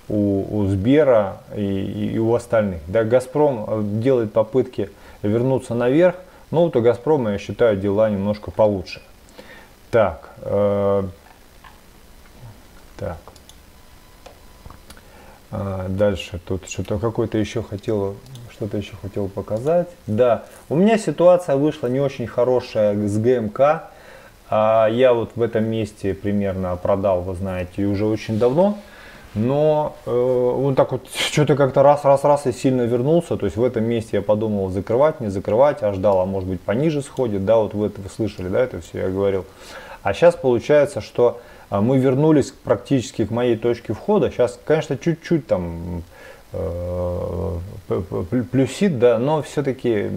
у, 0.08 0.62
у 0.62 0.66
Сбера 0.66 1.42
и, 1.54 2.10
и 2.14 2.18
у 2.18 2.34
остальных. 2.34 2.80
Да, 2.88 3.04
Газпром 3.04 3.66
э, 3.68 3.82
делает 4.02 4.32
попытки 4.32 4.90
вернуться 5.22 5.74
наверх, 5.74 6.16
но 6.50 6.64
вот 6.64 6.74
у 6.74 6.80
Газпрома, 6.80 7.32
я 7.32 7.38
считаю, 7.38 7.76
дела 7.76 8.10
немножко 8.10 8.50
получше. 8.50 9.00
Так, 9.90 10.30
э, 10.42 11.04
так. 12.96 13.18
А, 15.50 15.88
дальше 15.88 16.40
тут 16.46 16.68
что-то 16.68 16.98
какой-то 16.98 17.38
еще 17.38 17.62
хотел, 17.62 18.16
что-то 18.52 18.76
еще 18.76 18.92
хотел 19.02 19.28
показать. 19.28 19.88
Да, 20.06 20.44
у 20.68 20.76
меня 20.76 20.96
ситуация 20.96 21.56
вышла 21.56 21.88
не 21.88 21.98
очень 21.98 22.28
хорошая 22.28 22.94
с 23.08 23.18
ГМК. 23.18 23.90
А 24.48 24.88
я 24.88 25.12
вот 25.12 25.32
в 25.36 25.42
этом 25.42 25.64
месте 25.64 26.12
примерно 26.14 26.76
продал, 26.76 27.22
вы 27.22 27.34
знаете, 27.34 27.84
уже 27.84 28.04
очень 28.06 28.38
давно. 28.38 28.78
Но 29.34 29.96
э, 30.06 30.10
он 30.10 30.74
так 30.74 30.92
вот 30.92 31.08
что-то 31.14 31.56
как-то 31.56 31.82
раз, 31.82 32.04
раз, 32.04 32.24
раз 32.24 32.46
и 32.46 32.52
сильно 32.52 32.82
вернулся. 32.82 33.36
То 33.36 33.46
есть 33.46 33.56
в 33.56 33.64
этом 33.64 33.84
месте 33.84 34.18
я 34.18 34.22
подумал 34.22 34.70
закрывать, 34.70 35.20
не 35.20 35.28
закрывать, 35.28 35.82
а 35.82 35.92
ждал, 35.92 36.20
а 36.20 36.26
может 36.26 36.48
быть 36.48 36.60
пониже 36.60 37.02
сходит. 37.02 37.44
Да, 37.44 37.58
вот 37.58 37.74
вы 37.74 37.86
это 37.86 38.00
вы 38.00 38.08
слышали, 38.08 38.48
да, 38.48 38.60
это 38.60 38.80
все 38.80 39.00
я 39.00 39.08
говорил. 39.08 39.44
А 40.02 40.14
сейчас 40.14 40.34
получается, 40.34 41.00
что 41.00 41.40
а, 41.68 41.80
мы 41.80 41.98
вернулись 41.98 42.50
практически 42.50 43.24
к 43.24 43.30
моей 43.30 43.56
точке 43.56 43.92
входа. 43.92 44.30
Сейчас, 44.30 44.58
конечно, 44.64 44.98
чуть-чуть 44.98 45.46
там 45.46 46.02
э, 46.52 47.58
плюсит, 48.50 48.98
да, 48.98 49.18
но 49.18 49.42
все-таки 49.42 50.10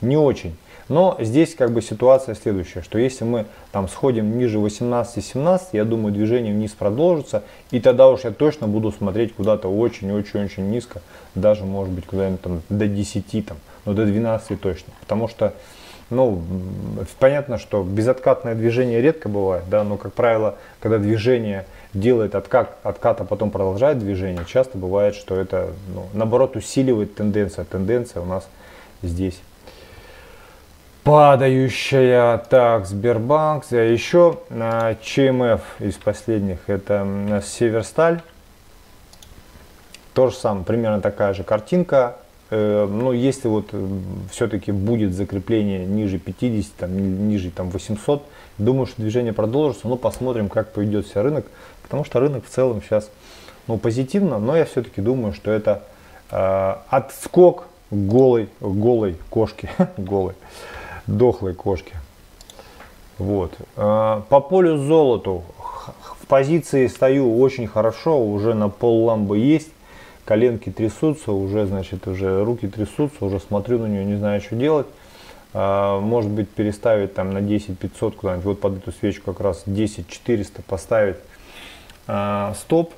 не 0.00 0.16
очень. 0.16 0.56
Но 0.88 1.16
здесь 1.20 1.54
как 1.54 1.72
бы 1.72 1.80
ситуация 1.82 2.34
следующая, 2.34 2.82
что 2.82 2.98
если 2.98 3.24
мы 3.24 3.46
там 3.70 3.88
сходим 3.88 4.38
ниже 4.38 4.58
18-17, 4.58 5.60
я 5.72 5.84
думаю 5.84 6.12
движение 6.12 6.52
вниз 6.52 6.72
продолжится, 6.72 7.42
и 7.70 7.80
тогда 7.80 8.08
уж 8.08 8.24
я 8.24 8.30
точно 8.30 8.66
буду 8.66 8.92
смотреть 8.92 9.34
куда-то 9.34 9.68
очень-очень-очень 9.68 10.70
низко, 10.70 11.02
даже 11.34 11.64
может 11.64 11.92
быть 11.92 12.06
куда-нибудь 12.06 12.40
там 12.40 12.62
до 12.68 12.86
10, 12.86 13.46
там, 13.46 13.56
но 13.84 13.94
до 13.94 14.04
12 14.04 14.60
точно, 14.60 14.92
потому 15.00 15.28
что 15.28 15.54
ну, 16.12 16.42
понятно, 17.18 17.56
что 17.56 17.82
безоткатное 17.82 18.54
движение 18.54 19.00
редко 19.00 19.30
бывает, 19.30 19.64
да, 19.70 19.82
но, 19.82 19.96
как 19.96 20.12
правило, 20.12 20.56
когда 20.78 20.98
движение 20.98 21.64
делает 21.94 22.34
откат, 22.34 22.76
откат, 22.82 23.22
а 23.22 23.24
потом 23.24 23.50
продолжает 23.50 23.98
движение, 23.98 24.44
часто 24.46 24.76
бывает, 24.76 25.14
что 25.14 25.34
это, 25.36 25.70
ну, 25.94 26.06
наоборот, 26.12 26.54
усиливает 26.54 27.14
тенденция. 27.14 27.64
Тенденция 27.64 28.20
у 28.20 28.26
нас 28.26 28.46
здесь 29.02 29.40
падающая. 31.04 32.38
Так, 32.38 32.86
Сбербанк. 32.86 33.64
А 33.70 33.76
еще 33.76 34.38
а, 34.50 34.94
ЧМФ 35.02 35.60
из 35.80 35.94
последних, 35.96 36.58
это 36.68 37.42
Северсталь. 37.44 38.22
То 40.14 40.28
же 40.28 40.36
самое, 40.36 40.64
примерно 40.64 41.00
такая 41.00 41.32
же 41.34 41.42
картинка. 41.42 42.16
Э, 42.50 42.86
но 42.86 43.14
если 43.14 43.48
вот 43.48 43.70
э, 43.72 43.88
все-таки 44.30 44.72
будет 44.72 45.14
закрепление 45.14 45.86
ниже 45.86 46.18
50, 46.18 46.74
там, 46.74 47.28
ниже 47.28 47.50
там, 47.50 47.70
800, 47.70 48.22
думаю, 48.58 48.84
что 48.84 49.00
движение 49.00 49.32
продолжится, 49.32 49.88
но 49.88 49.96
посмотрим, 49.96 50.50
как 50.50 50.70
поведет 50.72 51.06
себя 51.06 51.22
рынок, 51.22 51.46
потому 51.82 52.04
что 52.04 52.20
рынок 52.20 52.44
в 52.44 52.50
целом 52.50 52.82
сейчас 52.82 53.08
ну, 53.68 53.78
позитивно, 53.78 54.38
но 54.38 54.54
я 54.54 54.66
все-таки 54.66 55.00
думаю, 55.00 55.32
что 55.32 55.50
это 55.50 55.82
э, 56.30 56.74
отскок 56.90 57.68
голой, 57.90 58.50
голой 58.60 59.16
кошки, 59.30 59.70
голой, 59.96 60.34
дохлой 61.06 61.54
кошки. 61.54 61.94
Вот. 63.18 63.54
Э, 63.76 64.22
по 64.28 64.40
полю 64.40 64.78
золоту 64.78 65.44
в 66.20 66.26
позиции 66.26 66.86
стою 66.86 67.40
очень 67.40 67.66
хорошо, 67.66 68.24
уже 68.24 68.54
на 68.54 68.68
пол 68.68 69.04
ламбы 69.04 69.38
есть 69.38 69.68
коленки 70.24 70.70
трясутся, 70.70 71.32
уже, 71.32 71.66
значит, 71.66 72.06
уже 72.06 72.44
руки 72.44 72.68
трясутся, 72.68 73.24
уже 73.24 73.40
смотрю 73.40 73.78
на 73.78 73.86
нее, 73.86 74.04
не 74.04 74.16
знаю, 74.16 74.40
что 74.40 74.56
делать. 74.56 74.86
А, 75.54 76.00
может 76.00 76.30
быть, 76.30 76.48
переставить 76.48 77.14
там 77.14 77.32
на 77.32 77.40
10 77.40 77.78
500 77.78 78.16
куда-нибудь, 78.16 78.44
вот 78.44 78.60
под 78.60 78.78
эту 78.78 78.92
свечку 78.92 79.32
как 79.32 79.40
раз 79.40 79.62
10 79.66 80.08
400 80.08 80.62
поставить 80.62 81.16
а, 82.06 82.54
стоп, 82.54 82.92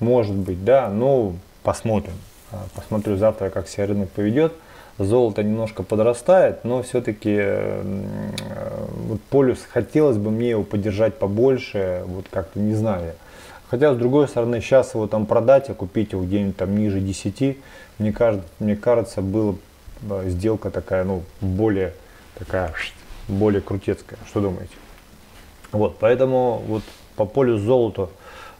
может 0.00 0.34
быть, 0.34 0.64
да, 0.64 0.88
но 0.88 1.34
посмотрим. 1.62 2.14
А, 2.52 2.64
посмотрю 2.74 3.16
завтра, 3.16 3.50
как 3.50 3.68
себя 3.68 3.86
рынок 3.86 4.10
поведет. 4.10 4.54
Золото 4.98 5.42
немножко 5.42 5.82
подрастает, 5.82 6.64
но 6.64 6.82
все-таки 6.82 7.40
вот 9.06 9.20
полюс 9.30 9.58
хотелось 9.70 10.16
бы 10.16 10.30
мне 10.30 10.50
его 10.50 10.64
поддержать 10.64 11.14
побольше, 11.18 12.02
вот 12.06 12.26
как-то 12.30 12.58
не 12.58 12.74
знаю. 12.74 13.14
Хотя, 13.70 13.94
с 13.94 13.96
другой 13.96 14.28
стороны, 14.28 14.60
сейчас 14.60 14.94
его 14.94 15.06
там 15.06 15.26
продать, 15.26 15.70
а 15.70 15.74
купить 15.74 16.12
его 16.12 16.24
где-нибудь 16.24 16.56
там 16.56 16.76
ниже 16.76 17.00
10, 17.00 17.58
мне 17.98 18.12
кажется, 18.12 18.48
мне 18.58 18.76
кажется, 18.76 19.22
была 19.22 19.54
сделка 20.24 20.70
такая, 20.70 21.04
ну, 21.04 21.22
более 21.40 21.92
такая, 22.38 22.72
более 23.28 23.60
крутецкая. 23.60 24.18
Что 24.26 24.40
думаете? 24.40 24.72
Вот, 25.70 25.98
поэтому 25.98 26.62
вот 26.66 26.82
по 27.14 27.24
полю 27.26 27.58
золота 27.58 28.08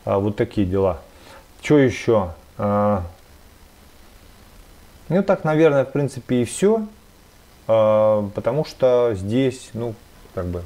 а, 0.04 0.18
вот 0.18 0.36
такие 0.36 0.66
дела. 0.66 1.00
Что 1.62 1.78
еще? 1.78 2.34
А, 2.58 3.04
ну, 5.08 5.22
так, 5.22 5.44
наверное, 5.44 5.84
в 5.84 5.92
принципе, 5.92 6.42
и 6.42 6.44
все. 6.44 6.86
А, 7.66 8.28
потому 8.34 8.64
что 8.64 9.12
здесь, 9.14 9.70
ну, 9.74 9.94
как 10.34 10.46
бы, 10.46 10.62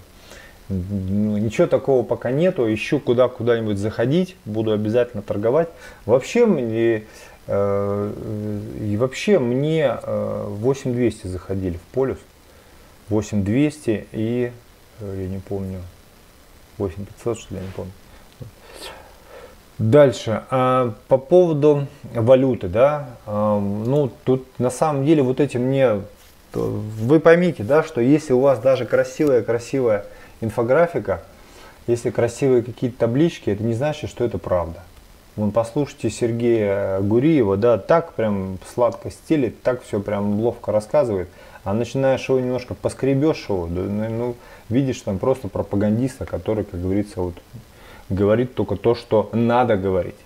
ну, 0.68 1.36
ничего 1.36 1.66
такого 1.66 2.04
пока 2.04 2.30
нету, 2.30 2.72
ищу 2.72 3.00
куда 3.00 3.28
куда-нибудь 3.28 3.78
заходить, 3.78 4.36
буду 4.44 4.72
обязательно 4.72 5.22
торговать. 5.22 5.68
Вообще 6.06 6.46
мне, 6.46 7.04
э, 7.46 8.12
и 8.80 8.96
вообще 8.96 9.38
мне 9.38 9.98
э, 10.02 10.44
8200 10.48 11.26
заходили 11.26 11.76
в 11.76 11.94
полюс, 11.94 12.18
8200 13.08 14.06
и, 14.12 14.52
э, 15.00 15.22
я 15.22 15.28
не 15.28 15.38
помню, 15.38 15.80
8500 16.78 17.38
что 17.38 17.54
ли, 17.54 17.60
я 17.60 17.66
не 17.66 17.72
помню. 17.72 17.92
Дальше, 19.78 20.42
а, 20.50 20.94
по 21.08 21.16
поводу 21.18 21.86
валюты, 22.14 22.68
да, 22.68 23.08
а, 23.26 23.58
ну 23.58 24.10
тут 24.24 24.46
на 24.58 24.70
самом 24.70 25.04
деле 25.04 25.22
вот 25.22 25.40
эти 25.40 25.56
мне, 25.56 26.02
вы 26.52 27.20
поймите, 27.20 27.62
да, 27.62 27.82
что 27.82 28.00
если 28.00 28.32
у 28.32 28.40
вас 28.40 28.60
даже 28.60 28.84
красивая-красивая 28.84 30.04
инфографика, 30.40 31.22
если 31.86 32.10
красивые 32.10 32.62
какие-то 32.62 32.98
таблички, 32.98 33.50
это 33.50 33.62
не 33.62 33.74
значит, 33.74 34.10
что 34.10 34.24
это 34.24 34.38
правда. 34.38 34.82
Вон, 35.34 35.50
послушайте 35.50 36.10
Сергея 36.10 37.00
Гуриева, 37.00 37.56
да, 37.56 37.78
так 37.78 38.12
прям 38.12 38.58
сладко 38.74 39.10
стелит, 39.10 39.62
так 39.62 39.82
все 39.82 39.98
прям 39.98 40.40
ловко 40.40 40.72
рассказывает. 40.72 41.28
А 41.64 41.72
начинаешь 41.72 42.28
его 42.28 42.38
немножко 42.38 42.74
поскребешь 42.74 43.46
его, 43.48 43.66
да, 43.66 43.80
ну, 43.80 44.08
ну, 44.10 44.36
видишь 44.68 45.00
там 45.00 45.18
просто 45.18 45.48
пропагандиста, 45.48 46.26
который, 46.26 46.64
как 46.64 46.82
говорится, 46.82 47.22
вот 47.22 47.34
говорит 48.14 48.54
только 48.54 48.76
то, 48.76 48.94
что 48.94 49.28
надо 49.32 49.76
говорить. 49.76 50.16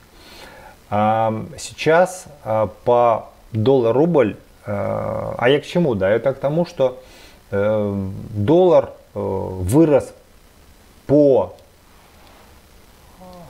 А 0.91 1.35
сейчас 1.59 2.27
а, 2.45 2.69
по 2.85 3.31
доллар-рубль, 3.53 4.37
а, 4.65 5.35
а 5.39 5.49
я 5.49 5.61
к 5.61 5.67
чему? 5.67 5.95
Да, 5.95 6.09
это 6.09 6.33
к 6.33 6.39
тому, 6.39 6.65
что 6.65 7.03
э, 7.51 8.09
доллар 8.31 8.91
Э, 9.17 9.19
вырос 9.19 10.13
по, 11.07 11.55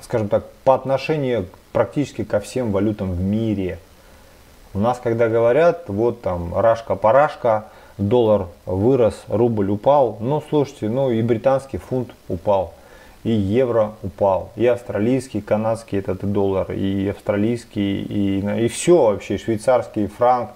скажем 0.01 0.29
так, 0.29 0.49
по 0.63 0.77
отношению 0.77 1.49
практически 1.73 2.23
ко 2.23 2.39
всем 2.39 2.71
валютам 2.71 3.11
в 3.11 3.21
мире. 3.21 3.81
У 4.75 4.79
нас, 4.79 5.01
когда 5.03 5.29
говорят, 5.29 5.89
вот 5.89 6.23
там 6.23 6.57
рашка-парашка, 6.57 7.65
доллар 7.99 8.47
вырос, 8.65 9.25
рубль 9.27 9.71
упал, 9.71 10.19
ну 10.21 10.41
слушайте, 10.49 10.89
ну 10.89 11.11
и 11.11 11.21
британский 11.21 11.79
фунт 11.79 12.11
упал, 12.29 12.75
и 13.27 13.33
евро 13.33 13.95
упал, 14.05 14.53
и 14.55 14.65
австралийский, 14.67 15.41
канадский 15.41 15.99
этот 15.99 16.21
доллар, 16.31 16.71
и 16.71 17.09
австралийский, 17.09 18.03
и, 18.03 18.65
и 18.67 18.69
все 18.69 19.03
вообще, 19.03 19.37
швейцарский 19.37 20.07
франк, 20.07 20.51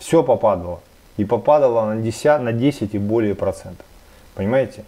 все 0.00 0.24
попадало. 0.24 0.80
И 1.16 1.24
попадало 1.24 1.94
на 1.94 2.02
10, 2.02 2.40
на 2.40 2.52
10 2.52 2.94
и 2.94 2.98
более 2.98 3.36
процентов. 3.36 3.86
Понимаете? 4.34 4.82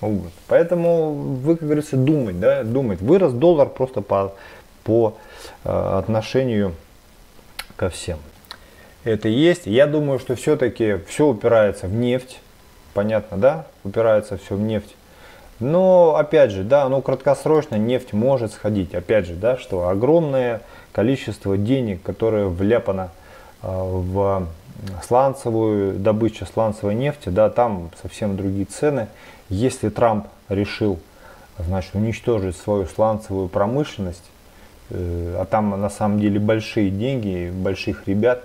Вот. 0.00 0.32
Поэтому 0.48 1.12
вы, 1.12 1.54
как 1.54 1.66
говорится, 1.66 1.96
думать, 1.96 2.40
да, 2.40 2.64
думать. 2.64 3.00
Вырос 3.00 3.32
доллар 3.32 3.68
просто 3.68 4.00
по, 4.00 4.34
по 4.82 5.16
э, 5.62 5.70
отношению 5.70 6.74
ко 7.76 7.90
всем. 7.90 8.18
Это 9.04 9.28
есть. 9.28 9.66
Я 9.66 9.86
думаю, 9.86 10.18
что 10.18 10.34
все-таки 10.34 10.96
все 11.06 11.28
упирается 11.28 11.86
в 11.86 11.94
нефть. 11.94 12.40
Понятно, 12.92 13.36
да? 13.36 13.66
Упирается 13.84 14.36
все 14.36 14.56
в 14.56 14.60
нефть. 14.60 14.96
Но, 15.60 16.16
опять 16.16 16.50
же, 16.50 16.64
да, 16.64 16.88
ну 16.88 17.00
краткосрочно 17.00 17.76
нефть 17.76 18.12
может 18.12 18.52
сходить. 18.52 18.94
Опять 18.94 19.26
же, 19.26 19.34
да, 19.34 19.56
что 19.56 19.88
огромное 19.88 20.62
количество 20.92 21.56
денег, 21.56 22.02
которое 22.02 22.46
вляпано 22.46 23.10
э, 23.62 23.68
в 23.68 24.48
сланцевую 25.06 25.98
добычу 25.98 26.46
сланцевой 26.46 26.94
нефти, 26.94 27.28
да, 27.28 27.50
там 27.50 27.90
совсем 28.02 28.36
другие 28.36 28.66
цены. 28.66 29.08
Если 29.48 29.88
Трамп 29.88 30.26
решил, 30.48 30.98
значит, 31.58 31.94
уничтожить 31.94 32.56
свою 32.56 32.86
сланцевую 32.86 33.48
промышленность, 33.48 34.24
э, 34.90 35.36
а 35.38 35.44
там 35.44 35.80
на 35.80 35.90
самом 35.90 36.18
деле 36.18 36.40
большие 36.40 36.90
деньги, 36.90 37.52
больших 37.54 38.08
ребят, 38.08 38.42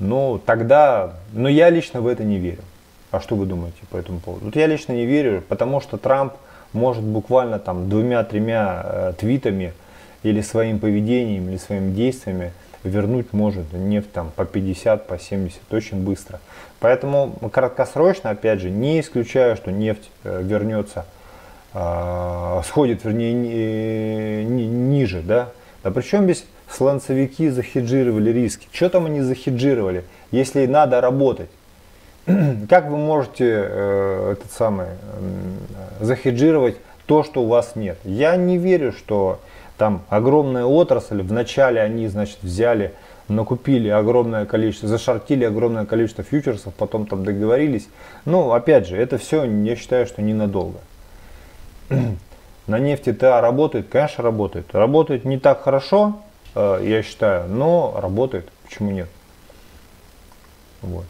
ну 0.00 0.40
тогда, 0.44 1.12
но 1.32 1.48
я 1.48 1.70
лично 1.70 2.00
в 2.00 2.08
это 2.08 2.24
не 2.24 2.38
верю. 2.38 2.62
А 3.10 3.20
что 3.20 3.34
вы 3.34 3.46
думаете 3.46 3.78
по 3.90 3.96
этому 3.96 4.20
поводу? 4.20 4.46
Вот 4.46 4.56
я 4.56 4.66
лично 4.66 4.92
не 4.92 5.04
верю, 5.04 5.42
потому 5.48 5.80
что 5.80 5.96
Трамп 5.96 6.34
может 6.72 7.02
буквально 7.02 7.58
там 7.58 7.88
двумя-тремя 7.88 8.82
э, 8.84 9.12
твитами 9.18 9.72
или 10.22 10.40
своим 10.40 10.78
поведением, 10.78 11.48
или 11.48 11.56
своими 11.56 11.92
действиями 11.92 12.52
вернуть 12.84 13.32
может 13.32 13.72
нефть 13.72 14.12
там 14.12 14.30
по 14.34 14.44
50, 14.44 15.06
по 15.06 15.18
70 15.18 15.60
очень 15.72 16.02
быстро. 16.02 16.40
Поэтому 16.78 17.32
краткосрочно, 17.52 18.30
опять 18.30 18.60
же, 18.60 18.70
не 18.70 19.00
исключаю, 19.00 19.56
что 19.56 19.72
нефть 19.72 20.10
э, 20.24 20.42
вернется, 20.42 21.04
э, 21.74 22.60
сходит, 22.64 23.04
вернее, 23.04 23.34
ни, 24.44 24.44
ни, 24.44 24.62
ниже, 24.62 25.20
да. 25.22 25.50
Да 25.82 25.90
причем 25.90 26.24
здесь 26.24 26.44
сланцевики 26.70 27.48
захеджировали 27.48 28.30
риски. 28.30 28.68
Что 28.72 28.88
там 28.88 29.06
они 29.06 29.20
захеджировали, 29.20 30.04
если 30.30 30.66
надо 30.66 31.00
работать? 31.00 31.50
как 32.68 32.88
вы 32.88 32.96
можете 32.96 33.44
э, 33.46 34.32
этот 34.32 34.52
самый, 34.52 34.86
э, 34.86 36.04
захеджировать 36.04 36.76
то, 37.06 37.22
что 37.22 37.42
у 37.42 37.46
вас 37.46 37.76
нет? 37.76 37.98
Я 38.04 38.36
не 38.36 38.58
верю, 38.58 38.92
что 38.92 39.40
там 39.76 40.02
огромная 40.08 40.64
отрасль, 40.64 41.22
вначале 41.22 41.80
они, 41.80 42.08
значит, 42.08 42.38
взяли, 42.42 42.92
накупили 43.28 43.88
огромное 43.88 44.44
количество, 44.44 44.88
зашортили 44.88 45.44
огромное 45.44 45.86
количество 45.86 46.24
фьючерсов, 46.24 46.74
потом 46.74 47.06
там 47.06 47.24
договорились. 47.24 47.88
Ну, 48.24 48.52
опять 48.52 48.86
же, 48.86 48.96
это 48.96 49.18
все, 49.18 49.44
я 49.44 49.76
считаю, 49.76 50.06
что 50.06 50.22
ненадолго. 50.22 50.78
На 52.66 52.78
нефти 52.78 53.12
ТА 53.12 53.40
работает, 53.40 53.88
конечно, 53.88 54.22
работает. 54.22 54.66
Работает 54.72 55.24
не 55.24 55.38
так 55.38 55.62
хорошо, 55.62 56.20
э, 56.54 56.82
я 56.84 57.02
считаю, 57.02 57.48
но 57.48 57.98
работает. 58.00 58.48
Почему 58.64 58.90
нет? 58.90 59.08
Вот. 60.82 61.04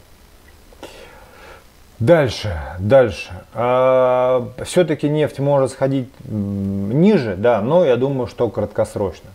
Дальше, 2.00 2.56
дальше. 2.78 3.30
А, 3.52 4.48
все-таки 4.64 5.06
нефть 5.06 5.38
может 5.38 5.72
сходить 5.72 6.08
ниже, 6.24 7.36
да, 7.36 7.60
но 7.60 7.84
я 7.84 7.96
думаю, 7.96 8.26
что 8.26 8.48
краткосрочно. 8.48 9.28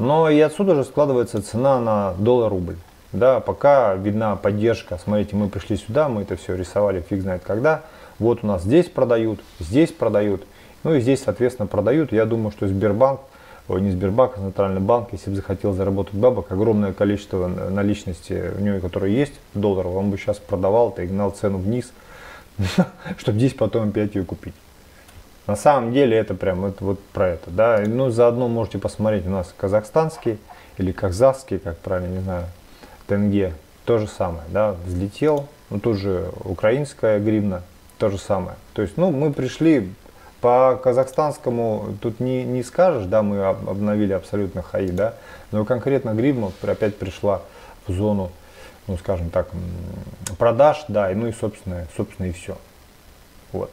Но 0.00 0.28
и 0.28 0.40
отсюда 0.40 0.74
же 0.74 0.82
складывается 0.82 1.40
цена 1.40 1.78
на 1.78 2.14
доллар-рубль. 2.18 2.76
Да, 3.12 3.38
пока 3.38 3.94
видна 3.94 4.34
поддержка. 4.34 4.98
Смотрите, 5.02 5.36
мы 5.36 5.48
пришли 5.48 5.76
сюда, 5.76 6.08
мы 6.08 6.22
это 6.22 6.36
все 6.36 6.56
рисовали 6.56 7.04
фиг 7.08 7.22
знает 7.22 7.42
когда. 7.46 7.82
Вот 8.18 8.40
у 8.42 8.46
нас 8.46 8.62
здесь 8.62 8.88
продают, 8.88 9.40
здесь 9.60 9.92
продают. 9.92 10.42
Ну 10.82 10.94
и 10.94 11.00
здесь, 11.00 11.22
соответственно, 11.22 11.68
продают. 11.68 12.12
Я 12.12 12.24
думаю, 12.24 12.50
что 12.50 12.66
Сбербанк, 12.66 13.20
ой, 13.70 13.80
не 13.80 13.90
Сбербанк, 13.90 14.32
а 14.36 14.40
Центральный 14.40 14.80
банк, 14.80 15.08
если 15.12 15.30
бы 15.30 15.36
захотел 15.36 15.72
заработать 15.72 16.14
бабок, 16.14 16.50
огромное 16.52 16.92
количество 16.92 17.46
наличности 17.46 18.52
у 18.56 18.60
него, 18.60 18.80
которое 18.80 19.12
есть, 19.12 19.34
долларов, 19.54 19.94
он 19.94 20.10
бы 20.10 20.18
сейчас 20.18 20.38
продавал 20.38 20.90
это 20.90 21.02
и 21.02 21.06
гнал 21.06 21.30
цену 21.30 21.58
вниз 21.58 21.92
чтобы 23.18 23.38
здесь 23.38 23.54
потом 23.54 23.88
опять 23.88 24.14
ее 24.14 24.24
купить. 24.24 24.54
На 25.46 25.56
самом 25.56 25.92
деле 25.92 26.16
это 26.16 26.34
прям 26.34 26.64
это 26.64 26.84
вот 26.84 27.00
про 27.12 27.28
это, 27.28 27.50
да. 27.50 27.82
Ну 27.86 28.10
заодно 28.10 28.48
можете 28.48 28.78
посмотреть 28.78 29.26
у 29.26 29.30
нас 29.30 29.52
казахстанский 29.56 30.38
или 30.76 30.92
казахский, 30.92 31.58
как 31.58 31.78
правильно, 31.78 32.14
не 32.14 32.20
знаю, 32.20 32.46
тенге, 33.06 33.54
то 33.84 33.98
же 33.98 34.06
самое, 34.06 34.44
да, 34.48 34.76
взлетел, 34.86 35.48
ну 35.70 35.80
тут 35.80 35.96
же 35.96 36.30
украинская 36.44 37.18
гривна, 37.18 37.62
то 37.98 38.10
же 38.10 38.18
самое. 38.18 38.56
То 38.74 38.82
есть, 38.82 38.96
ну 38.96 39.10
мы 39.10 39.32
пришли 39.32 39.90
по 40.40 40.80
казахстанскому, 40.82 41.96
тут 42.00 42.20
не, 42.20 42.44
не 42.44 42.62
скажешь, 42.62 43.06
да, 43.06 43.22
мы 43.22 43.44
обновили 43.44 44.12
абсолютно 44.12 44.62
хаи, 44.62 44.88
да, 44.88 45.14
но 45.52 45.64
конкретно 45.64 46.14
гривна 46.14 46.52
опять 46.62 46.96
пришла 46.96 47.42
в 47.86 47.92
зону 47.92 48.30
ну, 48.90 48.96
скажем 48.98 49.30
так, 49.30 49.48
продаж, 50.36 50.84
да, 50.88 51.12
и 51.12 51.14
ну 51.14 51.28
и, 51.28 51.32
собственно, 51.32 51.86
собственно 51.96 52.26
и 52.26 52.32
все. 52.32 52.58
Вот. 53.52 53.70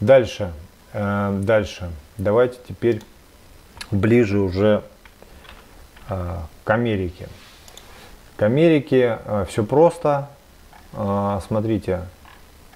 Дальше, 0.00 0.52
э, 0.92 1.38
дальше, 1.42 1.92
давайте 2.18 2.58
теперь 2.66 3.00
ближе 3.92 4.40
уже 4.40 4.82
э, 6.08 6.36
к 6.64 6.70
Америке. 6.70 7.28
К 8.36 8.42
Америке 8.42 9.20
э, 9.24 9.46
все 9.48 9.64
просто. 9.64 10.28
Э, 10.94 11.38
смотрите, 11.46 12.00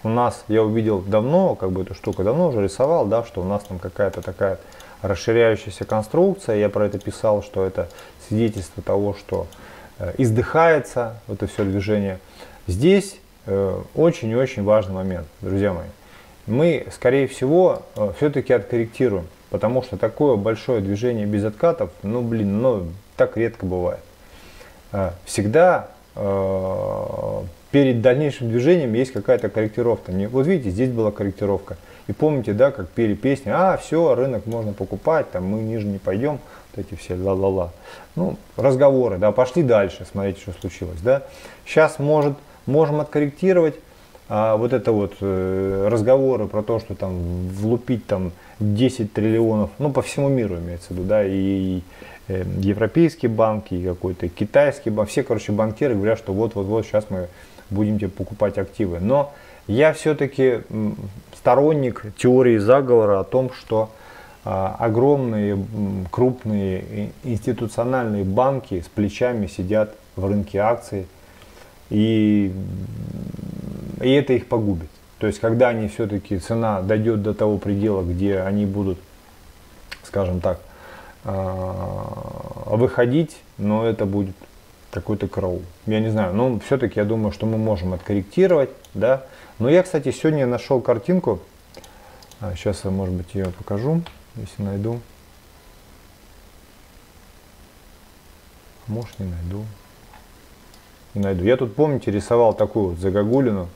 у 0.02 0.08
нас, 0.08 0.44
я 0.48 0.62
увидел 0.62 1.00
давно, 1.00 1.54
как 1.54 1.72
бы 1.72 1.82
эту 1.82 1.94
штуку 1.94 2.22
давно 2.24 2.48
уже 2.48 2.62
рисовал, 2.62 3.06
да, 3.06 3.24
что 3.24 3.40
у 3.40 3.44
нас 3.44 3.64
там 3.64 3.78
какая-то 3.78 4.22
такая 4.22 4.58
расширяющаяся 5.02 5.84
конструкция. 5.84 6.56
Я 6.56 6.68
про 6.68 6.86
это 6.86 6.98
писал, 6.98 7.42
что 7.42 7.64
это 7.64 7.88
свидетельство 8.26 8.82
того, 8.82 9.14
что 9.14 9.46
Э, 9.98 10.12
издыхается 10.16 11.20
это 11.28 11.46
все 11.46 11.64
движение. 11.64 12.18
Здесь 12.66 13.18
э, 13.46 13.80
очень 13.94 14.30
и 14.30 14.36
очень 14.36 14.62
важный 14.64 14.94
момент, 14.94 15.26
друзья 15.40 15.72
мои. 15.72 15.88
Мы, 16.46 16.86
скорее 16.92 17.26
всего, 17.26 17.82
э, 17.96 18.12
все-таки 18.16 18.52
откорректируем, 18.52 19.26
потому 19.50 19.82
что 19.82 19.96
такое 19.96 20.36
большое 20.36 20.80
движение 20.80 21.26
без 21.26 21.44
откатов, 21.44 21.90
ну, 22.02 22.22
блин, 22.22 22.62
ну, 22.62 22.86
так 23.16 23.36
редко 23.36 23.66
бывает. 23.66 24.00
Всегда 25.26 25.90
перед 27.70 28.00
дальнейшим 28.00 28.48
движением 28.48 28.94
есть 28.94 29.12
какая-то 29.12 29.48
корректировка. 29.48 30.12
Вот 30.30 30.46
видите, 30.46 30.70
здесь 30.70 30.90
была 30.90 31.10
корректировка. 31.10 31.76
И 32.06 32.12
помните, 32.12 32.54
да, 32.54 32.70
как 32.70 32.88
пели 32.88 33.14
песни, 33.14 33.50
а, 33.54 33.76
все, 33.76 34.14
рынок 34.14 34.46
можно 34.46 34.72
покупать, 34.72 35.30
там 35.30 35.44
мы 35.44 35.60
ниже 35.60 35.86
не 35.86 35.98
пойдем 35.98 36.40
эти 36.74 36.94
все 36.94 37.14
ла-ла-ла. 37.14 37.72
Ну, 38.16 38.36
разговоры, 38.56 39.18
да, 39.18 39.32
пошли 39.32 39.62
дальше, 39.62 40.06
смотрите, 40.10 40.40
что 40.40 40.52
случилось, 40.52 41.00
да. 41.02 41.24
Сейчас 41.66 41.98
может, 41.98 42.34
можем 42.66 43.00
откорректировать 43.00 43.74
а, 44.28 44.56
вот 44.56 44.72
это 44.72 44.92
вот 44.92 45.14
э, 45.20 45.88
разговоры 45.90 46.46
про 46.46 46.62
то, 46.62 46.78
что 46.78 46.94
там 46.94 47.48
влупить 47.48 48.06
там 48.06 48.32
10 48.60 49.12
триллионов, 49.12 49.70
ну, 49.78 49.90
по 49.90 50.02
всему 50.02 50.28
миру 50.28 50.56
имеется 50.56 50.88
в 50.88 50.90
виду, 50.92 51.04
да, 51.04 51.24
и 51.24 51.80
э, 52.28 52.44
европейские 52.58 53.30
банки, 53.30 53.74
и 53.74 53.84
какой-то 53.84 54.28
китайский 54.28 54.90
банк, 54.90 55.08
все, 55.08 55.22
короче, 55.22 55.52
банкиры 55.52 55.94
говорят, 55.94 56.18
что 56.18 56.32
вот-вот-вот 56.32 56.84
сейчас 56.84 57.06
мы 57.08 57.28
будем 57.70 57.98
тебе 57.98 58.08
покупать 58.08 58.58
активы. 58.58 58.98
Но 59.00 59.32
я 59.66 59.92
все-таки 59.92 60.60
сторонник 61.36 62.04
теории 62.16 62.58
заговора 62.58 63.20
о 63.20 63.24
том, 63.24 63.50
что 63.52 63.90
а, 64.44 64.76
огромные, 64.78 65.58
крупные 66.10 67.12
институциональные 67.24 68.24
банки 68.24 68.80
с 68.80 68.88
плечами 68.88 69.46
сидят 69.46 69.94
в 70.16 70.24
рынке 70.26 70.58
акций, 70.58 71.06
и, 71.90 72.52
и 74.00 74.10
это 74.10 74.32
их 74.32 74.46
погубит. 74.46 74.88
То 75.18 75.26
есть, 75.26 75.40
когда 75.40 75.68
они 75.68 75.88
все-таки, 75.88 76.38
цена 76.38 76.80
дойдет 76.80 77.22
до 77.22 77.34
того 77.34 77.58
предела, 77.58 78.02
где 78.02 78.38
они 78.38 78.64
будут, 78.64 78.98
скажем 80.04 80.40
так, 80.40 80.60
а, 81.24 82.74
выходить, 82.76 83.36
но 83.58 83.84
это 83.84 84.06
будет 84.06 84.36
какой-то 84.90 85.28
караул. 85.28 85.62
Я 85.86 86.00
не 86.00 86.10
знаю, 86.10 86.34
но 86.34 86.58
все-таки 86.60 86.98
я 86.98 87.04
думаю, 87.04 87.32
что 87.32 87.46
мы 87.46 87.58
можем 87.58 87.92
откорректировать, 87.92 88.70
да. 88.94 89.24
Но 89.58 89.68
я, 89.68 89.82
кстати, 89.82 90.10
сегодня 90.12 90.46
нашел 90.46 90.80
картинку, 90.80 91.40
сейчас 92.56 92.84
я, 92.84 92.90
может 92.90 93.14
быть, 93.14 93.34
ее 93.34 93.46
покажу 93.46 94.02
если 94.40 94.62
найду. 94.62 95.00
Может 98.86 99.18
не 99.18 99.26
найду. 99.26 99.64
Не 101.14 101.22
найду. 101.22 101.44
Я 101.44 101.56
тут, 101.56 101.74
помните, 101.74 102.10
рисовал 102.10 102.54
такую 102.54 102.90
вот 102.90 102.98
загогулину. 102.98 103.68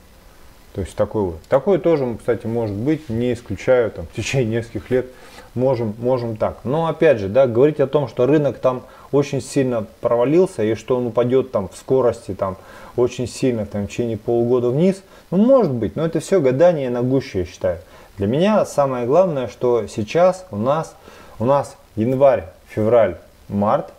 То 0.73 0.81
есть 0.81 0.95
такой 0.95 1.23
вот. 1.23 1.41
Такое 1.43 1.77
тоже, 1.77 2.15
кстати, 2.17 2.47
может 2.47 2.75
быть, 2.75 3.09
не 3.09 3.33
исключаю, 3.33 3.91
там, 3.91 4.07
в 4.07 4.15
течение 4.15 4.59
нескольких 4.59 4.89
лет 4.89 5.05
можем, 5.55 5.95
можем 5.99 6.37
так. 6.37 6.59
Но 6.63 6.87
опять 6.87 7.19
же, 7.19 7.27
да, 7.27 7.47
говорить 7.47 7.79
о 7.79 7.87
том, 7.87 8.07
что 8.07 8.25
рынок 8.25 8.57
там 8.57 8.83
очень 9.11 9.41
сильно 9.41 9.85
провалился 10.01 10.63
и 10.63 10.75
что 10.75 10.97
он 10.97 11.07
упадет 11.07 11.51
там 11.51 11.69
в 11.69 11.77
скорости 11.77 12.33
там 12.33 12.57
очень 12.95 13.27
сильно 13.27 13.65
там, 13.65 13.85
в 13.85 13.87
течение 13.87 14.17
полугода 14.17 14.69
вниз, 14.69 15.01
ну 15.31 15.37
может 15.37 15.71
быть, 15.71 15.95
но 15.95 16.05
это 16.05 16.19
все 16.19 16.39
гадание 16.39 16.89
на 16.89 17.01
гуще, 17.01 17.39
я 17.39 17.45
считаю. 17.45 17.79
Для 18.17 18.27
меня 18.27 18.65
самое 18.65 19.07
главное, 19.07 19.47
что 19.47 19.87
сейчас 19.87 20.45
у 20.51 20.57
нас, 20.57 20.95
у 21.39 21.45
нас 21.45 21.75
январь, 21.95 22.45
февраль, 22.67 23.17
март, 23.49 23.91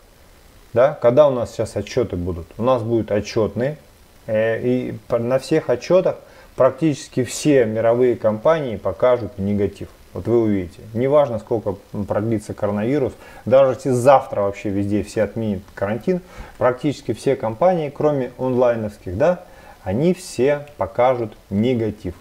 да, 0.72 0.92
когда 1.00 1.28
у 1.28 1.30
нас 1.30 1.52
сейчас 1.52 1.76
отчеты 1.76 2.16
будут? 2.16 2.46
У 2.58 2.62
нас 2.62 2.82
будут 2.82 3.10
отчетные, 3.10 3.78
э, 4.26 4.60
и 4.60 4.94
на 5.10 5.38
всех 5.38 5.70
отчетах 5.70 6.16
практически 6.56 7.24
все 7.24 7.64
мировые 7.64 8.16
компании 8.16 8.76
покажут 8.76 9.38
негатив. 9.38 9.88
Вот 10.14 10.27
вы 10.29 10.42
увидите. 10.42 10.81
Неважно, 10.94 11.40
сколько 11.40 11.77
продлится 12.07 12.55
коронавирус, 12.55 13.12
даже 13.44 13.74
если 13.74 13.90
завтра 13.90 14.42
вообще 14.42 14.70
везде 14.70 15.03
все 15.03 15.24
отменят 15.24 15.62
карантин, 15.74 16.20
практически 16.57 17.12
все 17.12 17.35
компании, 17.35 17.92
кроме 17.94 18.31
онлайновских, 18.38 19.18
да, 19.18 19.42
они 19.83 20.14
все 20.14 20.66
покажут 20.77 21.37
негатив. 21.50 22.14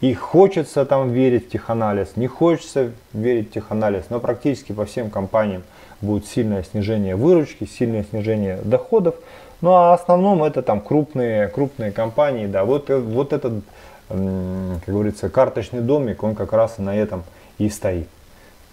И 0.00 0.14
хочется 0.14 0.84
там 0.84 1.12
верить 1.12 1.46
в 1.46 1.50
теханализ, 1.50 2.16
не 2.16 2.26
хочется 2.26 2.90
верить 3.12 3.50
в 3.50 3.52
теханализ, 3.52 4.06
но 4.10 4.18
практически 4.18 4.72
по 4.72 4.84
всем 4.84 5.10
компаниям 5.10 5.62
будет 6.00 6.26
сильное 6.26 6.64
снижение 6.64 7.14
выручки, 7.14 7.64
сильное 7.66 8.04
снижение 8.10 8.58
доходов. 8.64 9.14
Ну 9.60 9.70
а 9.70 9.96
в 9.96 10.00
основном 10.00 10.42
это 10.42 10.60
там 10.60 10.80
крупные, 10.80 11.46
крупные 11.46 11.92
компании, 11.92 12.46
да, 12.46 12.64
вот, 12.64 12.90
вот 12.90 13.32
этот 13.32 13.62
как 14.12 14.94
говорится, 14.94 15.28
карточный 15.28 15.80
домик, 15.80 16.22
он 16.22 16.34
как 16.34 16.52
раз 16.52 16.78
на 16.78 16.94
этом 16.96 17.24
и 17.58 17.68
стоит. 17.68 18.08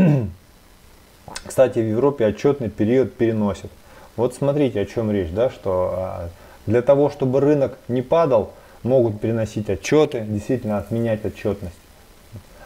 Кстати, 1.47 1.79
в 1.79 1.89
Европе 1.89 2.27
отчетный 2.27 2.69
период 2.69 3.15
переносит. 3.15 3.71
Вот 4.17 4.35
смотрите, 4.35 4.81
о 4.81 4.85
чем 4.85 5.11
речь, 5.11 5.31
да, 5.31 5.49
что 5.49 5.95
а, 5.97 6.29
для 6.67 6.83
того, 6.83 7.09
чтобы 7.11 7.41
рынок 7.41 7.79
не 7.89 8.03
падал, 8.03 8.53
могут 8.83 9.21
переносить 9.21 9.71
отчеты, 9.71 10.25
действительно 10.29 10.79
отменять 10.79 11.25
отчетность. 11.25 11.77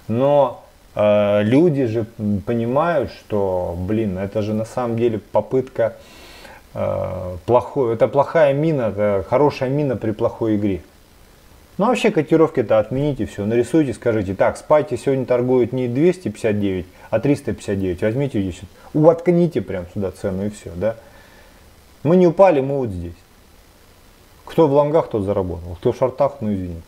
Но 0.08 0.64
э, 0.94 1.42
люди 1.42 1.86
же 1.86 2.06
понимают, 2.46 3.10
что, 3.10 3.74
блин, 3.78 4.18
это 4.18 4.42
же 4.42 4.54
на 4.54 4.64
самом 4.64 4.96
деле 4.96 5.18
попытка 5.18 5.96
э, 6.74 7.36
плохой, 7.44 7.94
это 7.94 8.08
плохая 8.08 8.54
мина, 8.54 8.92
это 8.94 9.24
хорошая 9.28 9.68
мина 9.68 9.96
при 9.96 10.12
плохой 10.12 10.56
игре. 10.56 10.82
Ну 11.78 11.84
а 11.84 11.88
вообще 11.88 12.10
котировки-то 12.10 12.78
отмените 12.78 13.26
все, 13.26 13.44
нарисуйте, 13.44 13.92
скажите, 13.92 14.34
так, 14.34 14.56
спайте 14.56 14.96
сегодня 14.96 15.26
торгуют 15.26 15.72
не 15.72 15.88
259, 15.88 16.86
а 17.10 17.20
359, 17.20 18.02
возьмите 18.02 18.40
здесь, 18.40 18.60
воткните 18.94 19.60
прям 19.60 19.84
сюда 19.92 20.10
цену 20.10 20.46
и 20.46 20.50
все, 20.50 20.70
да. 20.74 20.96
Мы 22.02 22.16
не 22.16 22.26
упали, 22.26 22.60
мы 22.60 22.78
вот 22.78 22.90
здесь. 22.90 23.16
Кто 24.46 24.68
в 24.68 24.72
лонгах, 24.72 25.10
тот 25.10 25.24
заработал, 25.24 25.76
кто 25.76 25.92
в 25.92 25.96
шортах, 25.96 26.36
ну 26.40 26.54
извините. 26.54 26.82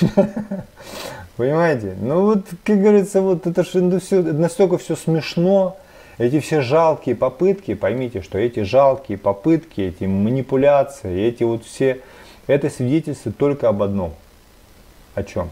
Понимаете? 1.36 1.96
Ну 2.00 2.26
вот, 2.26 2.44
как 2.62 2.80
говорится, 2.80 3.20
вот 3.20 3.46
это 3.46 3.64
же 3.64 3.80
ну, 3.80 3.98
настолько 4.32 4.78
все 4.78 4.94
смешно, 4.94 5.76
эти 6.18 6.38
все 6.38 6.60
жалкие 6.60 7.16
попытки, 7.16 7.74
поймите, 7.74 8.22
что 8.22 8.38
эти 8.38 8.60
жалкие 8.60 9.18
попытки, 9.18 9.80
эти 9.80 10.04
манипуляции, 10.04 11.22
эти 11.22 11.42
вот 11.42 11.64
все 11.64 12.00
это 12.46 12.70
свидетельствует 12.70 13.36
только 13.36 13.68
об 13.68 13.82
одном. 13.82 14.14
О 15.14 15.22
чем? 15.22 15.50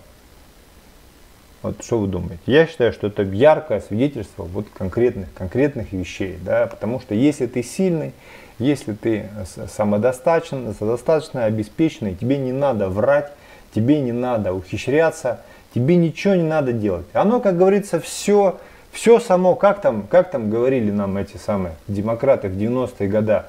Вот 1.62 1.83
что 1.85 1.98
вы 1.98 2.07
думаете? 2.07 2.40
Я 2.46 2.66
считаю, 2.66 2.92
что 2.92 3.09
это 3.09 3.22
яркое 3.22 3.81
свидетельство 3.81 4.44
вот 4.44 4.66
конкретных, 4.72 5.33
конкретных 5.35 5.92
вещей. 5.92 6.38
Да? 6.42 6.66
Потому 6.66 7.00
что 7.00 7.14
если 7.14 7.46
ты 7.46 7.62
сильный, 7.62 8.12
если 8.59 8.94
ты 8.94 9.29
самодостаточный, 9.74 10.74
достаточно 10.81 11.44
обеспеченный, 11.44 12.14
тебе 12.14 12.38
не 12.38 12.53
надо 12.53 12.88
врать, 12.88 13.33
тебе 13.74 14.00
не 14.00 14.12
надо 14.12 14.55
ухищряться, 14.55 15.40
тебе 15.74 15.96
ничего 15.96 16.35
не 16.35 16.42
надо 16.44 16.72
делать. 16.72 17.07
Оно, 17.12 17.40
как 17.40 17.59
говорится, 17.59 18.00
все, 18.00 18.59
все 18.90 19.20
само, 19.20 19.55
как 19.55 19.83
там, 19.83 20.07
как 20.07 20.31
там 20.31 20.50
говорили 20.50 20.90
нам 20.90 21.18
эти 21.18 21.37
самые 21.37 21.74
демократы 21.88 22.48
в 22.48 22.57
90-е 22.57 23.09
годы, 23.09 23.42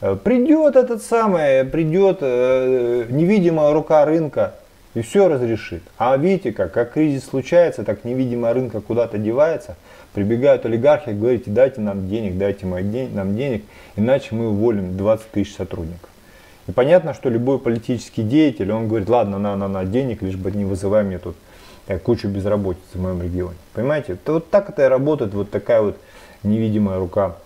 придет 0.00 0.76
этот 0.76 1.02
самый, 1.02 1.64
придет 1.64 2.18
э, 2.20 3.06
невидимая 3.08 3.72
рука 3.72 4.04
рынка 4.04 4.54
и 4.94 5.02
все 5.02 5.28
разрешит. 5.28 5.82
А 5.96 6.16
видите, 6.16 6.52
как, 6.52 6.72
как 6.72 6.92
кризис 6.92 7.24
случается, 7.24 7.84
так 7.84 8.04
невидимая 8.04 8.54
рынка 8.54 8.80
куда-то 8.80 9.18
девается. 9.18 9.76
Прибегают 10.14 10.64
олигархи 10.66 11.10
и 11.10 11.14
говорят, 11.14 11.42
дайте 11.46 11.80
нам 11.80 12.08
денег, 12.08 12.38
дайте 12.38 12.66
нам 12.66 13.36
денег, 13.36 13.64
иначе 13.96 14.34
мы 14.34 14.48
уволим 14.48 14.96
20 14.96 15.30
тысяч 15.30 15.54
сотрудников. 15.54 16.08
И 16.66 16.72
понятно, 16.72 17.14
что 17.14 17.28
любой 17.28 17.58
политический 17.58 18.22
деятель, 18.22 18.70
он 18.72 18.88
говорит, 18.88 19.08
ладно, 19.08 19.38
на, 19.38 19.56
на, 19.56 19.68
на 19.68 19.84
денег, 19.84 20.22
лишь 20.22 20.36
бы 20.36 20.50
не 20.50 20.64
вызывай 20.64 21.04
мне 21.04 21.18
тут 21.18 21.36
э, 21.86 21.98
кучу 21.98 22.28
безработицы 22.28 22.82
в 22.94 23.00
моем 23.00 23.22
регионе. 23.22 23.56
Понимаете? 23.74 24.14
Это 24.14 24.34
вот 24.34 24.50
так 24.50 24.68
это 24.70 24.84
и 24.84 24.88
работает, 24.88 25.34
вот 25.34 25.50
такая 25.50 25.82
вот 25.82 25.96
невидимая 26.42 26.98
рука 26.98 27.36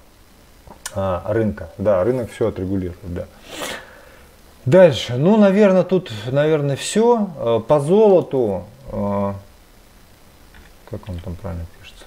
а, 0.94 1.22
рынка. 1.32 1.70
Да, 1.78 2.02
рынок 2.04 2.30
все 2.30 2.48
отрегулирует, 2.48 2.98
да. 3.02 3.26
Дальше. 4.64 5.16
Ну, 5.16 5.36
наверное, 5.36 5.82
тут, 5.82 6.12
наверное, 6.26 6.76
все. 6.76 7.30
А, 7.36 7.60
по 7.60 7.80
золоту, 7.80 8.64
а, 8.90 9.34
как 10.90 11.08
он 11.08 11.18
там 11.18 11.34
правильно 11.36 11.66
пишется? 11.80 12.04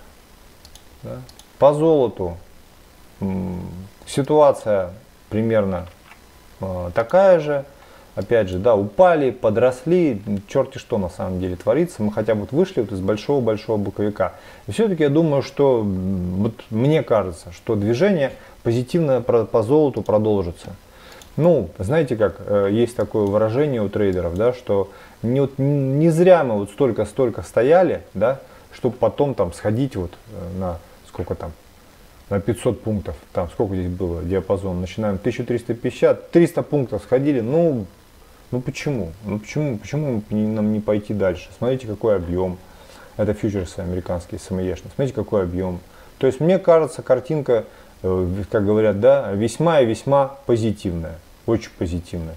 Да? 1.04 1.22
По 1.60 1.74
золоту 1.74 2.38
ситуация 4.06 4.94
примерно 5.30 5.88
а, 6.62 6.92
такая 6.92 7.40
же 7.40 7.66
опять 8.16 8.50
же, 8.50 8.58
да, 8.58 8.76
упали, 8.76 9.32
подросли, 9.32 10.22
черти 10.48 10.78
что 10.78 10.98
на 10.98 11.10
самом 11.10 11.40
деле 11.40 11.56
творится, 11.56 12.02
мы 12.02 12.12
хотя 12.12 12.34
бы 12.34 12.42
вот 12.42 12.52
вышли 12.52 12.82
вот 12.82 12.92
из 12.92 13.00
большого-большого 13.00 13.78
боковика. 13.78 14.34
И 14.68 14.72
все-таки 14.72 15.04
я 15.04 15.10
думаю, 15.10 15.42
что, 15.44 15.82
вот 15.84 16.54
мне 16.70 17.04
кажется, 17.04 17.52
что 17.52 17.76
движение 17.76 18.32
позитивно 18.64 19.22
по 19.22 19.62
золоту 19.62 20.02
продолжится. 20.02 20.76
Ну, 21.38 21.70
знаете 21.78 22.16
как, 22.16 22.38
э, 22.40 22.70
есть 22.72 22.96
такое 22.96 23.26
выражение 23.26 23.82
у 23.82 23.90
трейдеров, 23.90 24.36
да, 24.36 24.54
что 24.54 24.90
не, 25.22 25.42
вот, 25.42 25.58
не 25.58 26.10
зря 26.10 26.46
мы 26.46 26.60
вот 26.60 26.70
столько-столько 26.70 27.42
стояли, 27.42 28.04
да, 28.14 28.40
чтобы 28.72 28.96
потом 28.96 29.34
там 29.34 29.52
сходить 29.52 29.98
вот 29.98 30.12
э, 30.32 30.60
на 30.60 30.80
сколько 31.10 31.36
там, 31.36 31.52
на 32.30 32.40
500 32.40 32.82
пунктов, 32.82 33.16
там 33.34 33.50
сколько 33.50 33.76
здесь 33.76 33.90
было 33.90 34.24
диапазон, 34.24 34.80
начинаем 34.80 35.16
1350, 35.16 36.32
300 36.32 36.64
пунктов 36.64 37.02
сходили, 37.04 37.42
ну, 37.42 37.86
ну 38.56 38.62
почему? 38.62 39.12
Ну 39.26 39.38
почему, 39.38 39.78
почему 39.78 40.24
нам 40.32 40.72
не 40.72 40.80
пойти 40.80 41.14
дальше? 41.14 41.50
Смотрите, 41.58 41.88
какой 41.88 42.16
объем. 42.16 42.58
Это 43.18 43.34
фьючерсы 43.34 43.80
американские, 43.80 44.40
СМЕшные. 44.40 44.92
Смотрите, 44.96 45.14
какой 45.14 45.44
объем. 45.44 45.80
То 46.20 46.28
есть, 46.28 46.40
мне 46.40 46.58
кажется, 46.58 47.02
картинка, 47.02 47.66
э, 48.02 48.44
как 48.50 48.66
говорят, 48.66 49.02
да, 49.02 49.34
весьма 49.34 49.82
и 49.82 49.86
весьма 49.86 50.38
позитивная. 50.46 51.16
Очень 51.46 51.72
позитивная. 51.78 52.36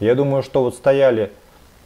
Я 0.00 0.16
думаю, 0.16 0.42
что 0.42 0.64
вот 0.64 0.74
стояли 0.74 1.30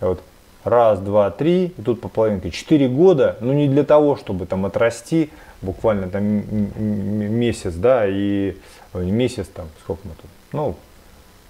вот, 0.00 0.22
раз, 0.64 0.98
два, 1.00 1.30
три, 1.30 1.66
и 1.66 1.82
тут 1.82 2.00
по 2.00 2.08
половинке, 2.08 2.50
четыре 2.50 2.88
года, 2.88 3.36
ну 3.40 3.52
не 3.52 3.68
для 3.68 3.84
того, 3.84 4.16
чтобы 4.16 4.46
там 4.46 4.64
отрасти, 4.64 5.28
буквально 5.60 6.08
там 6.08 6.24
месяц, 6.24 7.74
да, 7.74 8.06
и 8.08 8.56
месяц 8.94 9.46
там, 9.48 9.66
сколько 9.82 10.08
мы 10.08 10.14
тут, 10.14 10.30
ну, 10.52 10.74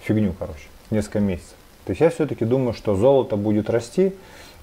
фигню, 0.01 0.33
короче, 0.37 0.67
несколько 0.91 1.21
месяцев. 1.21 1.55
То 1.85 1.91
есть 1.91 2.01
я 2.01 2.09
все-таки 2.09 2.45
думаю, 2.45 2.73
что 2.73 2.95
золото 2.95 3.35
будет 3.35 3.69
расти, 3.69 4.13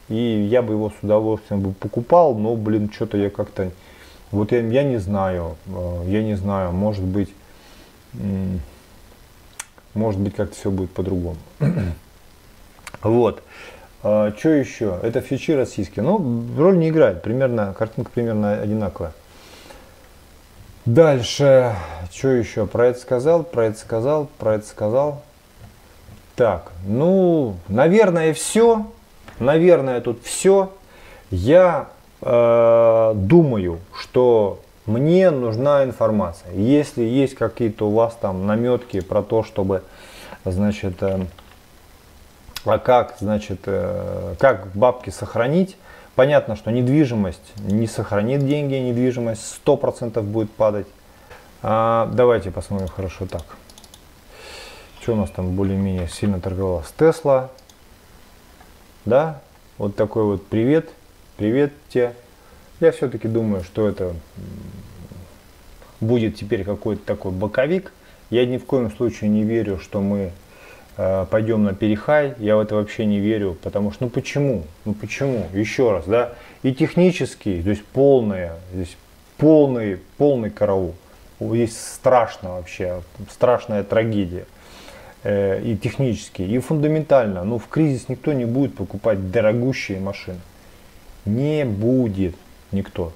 и 0.08 0.14
я 0.14 0.62
бы 0.62 0.74
его 0.74 0.90
с 0.90 1.02
удовольствием 1.02 1.61
бы 1.61 1.72
покупал, 1.72 2.35
но, 2.35 2.56
блин, 2.56 2.90
что-то 2.92 3.16
я 3.16 3.30
как-то, 3.30 3.70
вот 4.30 4.52
я, 4.52 4.61
я 4.61 4.82
не 4.82 4.98
знаю, 4.98 5.56
э, 5.66 6.02
я 6.08 6.22
не 6.22 6.35
знаю, 6.35 6.72
может 6.72 7.04
быть, 7.04 7.30
может 9.94 10.20
быть, 10.20 10.35
как-то 10.35 10.54
все 10.54 10.70
будет 10.70 10.90
по-другому. 10.90 11.37
вот. 13.02 13.42
А, 14.02 14.32
что 14.37 14.48
еще? 14.50 14.98
Это 15.02 15.20
фичи 15.20 15.52
российские. 15.52 16.04
Ну, 16.04 16.44
роль 16.56 16.78
не 16.78 16.88
играет. 16.88 17.22
Примерно, 17.22 17.74
картинка 17.78 18.11
примерно 18.11 18.61
одинаковая. 18.61 19.12
Дальше. 20.85 21.74
Что 22.11 22.28
еще? 22.28 22.66
Про 22.66 22.87
это 22.87 22.98
сказал, 22.98 23.44
про 23.44 23.66
это 23.66 23.78
сказал, 23.78 24.28
про 24.38 24.54
это 24.54 24.66
сказал. 24.66 25.22
Так, 26.37 26.73
ну, 26.87 27.57
наверное, 27.68 28.33
все. 28.33 28.87
Наверное, 29.38 30.01
тут 30.01 30.23
все. 30.25 30.71
Я 31.31 31.88
э, 32.21 33.12
думаю, 33.14 33.81
что 33.95 34.61
мне 34.87 35.31
нужна 35.31 35.85
информация. 35.85 36.53
Если 36.55 37.03
есть 37.03 37.35
какие-то 37.35 37.88
у 37.88 37.92
вас 37.92 38.16
там 38.21 38.47
наметки 38.47 39.01
про 39.01 39.23
то, 39.23 39.42
чтобы, 39.42 39.83
значит, 40.45 41.03
э, 41.03 41.27
а 42.64 42.79
как, 42.79 43.16
значит, 43.18 43.61
э, 43.66 44.35
как 44.38 44.68
бабки 44.75 45.11
сохранить, 45.11 45.77
понятно, 46.14 46.57
что 46.57 46.71
недвижимость 46.71 47.53
не 47.59 47.87
сохранит 47.87 48.47
деньги, 48.47 48.75
недвижимость 48.75 49.61
100% 49.64 50.21
будет 50.23 50.51
падать. 50.53 50.87
А, 51.62 52.11
давайте 52.12 52.51
посмотрим 52.51 52.88
хорошо 52.88 53.27
так. 53.27 53.45
Что 55.03 55.15
у 55.15 55.17
нас 55.17 55.31
там 55.31 55.57
более-менее 55.57 56.07
сильно 56.07 56.41
торговалось? 56.41 56.87
Тесла. 56.97 57.51
Да, 59.05 59.41
вот 59.77 59.97
такой 59.97 60.23
вот 60.23 60.47
привет. 60.47 60.91
привет 61.37 61.73
тебе. 61.88 62.15
Я 62.79 62.93
все-таки 62.93 63.27
думаю, 63.27 63.65
что 63.65 63.88
это 63.88 64.15
будет 66.01 66.37
теперь 66.37 66.62
какой-то 66.62 67.05
такой 67.05 67.33
боковик. 67.33 67.93
Я 68.31 68.47
ни 68.47 68.59
в 68.59 68.65
коем 68.65 68.93
случае 68.93 69.29
не 69.31 69.43
верю, 69.43 69.81
что 69.81 70.01
мы 70.01 70.31
э, 70.97 71.27
пойдем 71.29 71.65
на 71.65 71.75
перехай. 71.75 72.37
Я 72.38 72.57
в 72.57 72.61
это 72.61 72.77
вообще 72.77 73.05
не 73.05 73.19
верю, 73.19 73.59
потому 73.61 73.91
что, 73.91 74.05
ну 74.05 74.09
почему? 74.09 74.62
Ну 74.85 74.95
почему? 74.95 75.49
Еще 75.53 75.91
раз, 75.91 76.05
да? 76.05 76.35
И 76.62 76.73
технически, 76.73 77.61
здесь 77.61 77.83
полное, 77.93 78.55
здесь 78.73 78.97
полный, 79.37 79.99
полный 80.17 80.51
караул. 80.51 80.95
Здесь 81.41 81.77
страшно 81.77 82.51
вообще, 82.51 83.03
страшная 83.29 83.83
трагедия. 83.83 84.47
Э, 85.24 85.62
и 85.62 85.76
технически, 85.76 86.42
и 86.42 86.58
фундаментально. 86.58 87.44
Ну, 87.44 87.58
в 87.58 87.68
кризис 87.68 88.08
никто 88.08 88.32
не 88.32 88.44
будет 88.44 88.74
покупать 88.74 89.30
дорогущие 89.30 90.00
машины. 90.00 90.40
Не 91.24 91.64
будет 91.64 92.35
никто. 92.72 93.12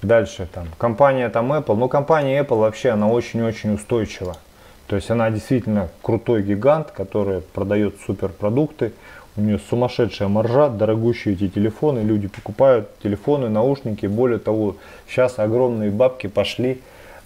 Дальше 0.00 0.48
там 0.50 0.68
компания 0.78 1.28
там 1.28 1.52
Apple. 1.52 1.74
Ну, 1.76 1.88
компания 1.88 2.40
Apple 2.40 2.60
вообще, 2.60 2.90
она 2.90 3.08
очень-очень 3.08 3.74
устойчива. 3.74 4.38
То 4.86 4.96
есть 4.96 5.10
она 5.10 5.30
действительно 5.30 5.90
крутой 6.00 6.42
гигант, 6.42 6.92
который 6.92 7.42
продает 7.42 7.96
суперпродукты. 8.06 8.94
У 9.36 9.42
нее 9.42 9.58
сумасшедшая 9.58 10.28
маржа, 10.28 10.70
дорогущие 10.70 11.34
эти 11.34 11.48
телефоны. 11.48 11.98
Люди 11.98 12.28
покупают 12.28 12.88
телефоны, 13.02 13.50
наушники. 13.50 14.06
Более 14.06 14.38
того, 14.38 14.76
сейчас 15.06 15.38
огромные 15.38 15.90
бабки 15.90 16.26
пошли 16.26 16.80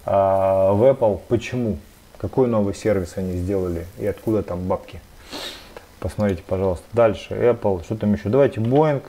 а, 0.05 0.73
в 0.73 0.83
Apple. 0.83 1.21
Почему? 1.29 1.77
Какой 2.23 2.47
новый 2.47 2.73
сервис 2.73 3.15
они 3.17 3.33
сделали 3.33 3.85
и 3.99 4.07
откуда 4.07 4.43
там 4.43 4.65
бабки? 4.65 5.01
Посмотрите, 5.99 6.41
пожалуйста. 6.47 6.85
Дальше 6.93 7.33
Apple, 7.33 7.83
что 7.83 7.97
там 7.97 8.13
еще? 8.13 8.29
Давайте 8.29 8.61
Boeing. 8.61 9.03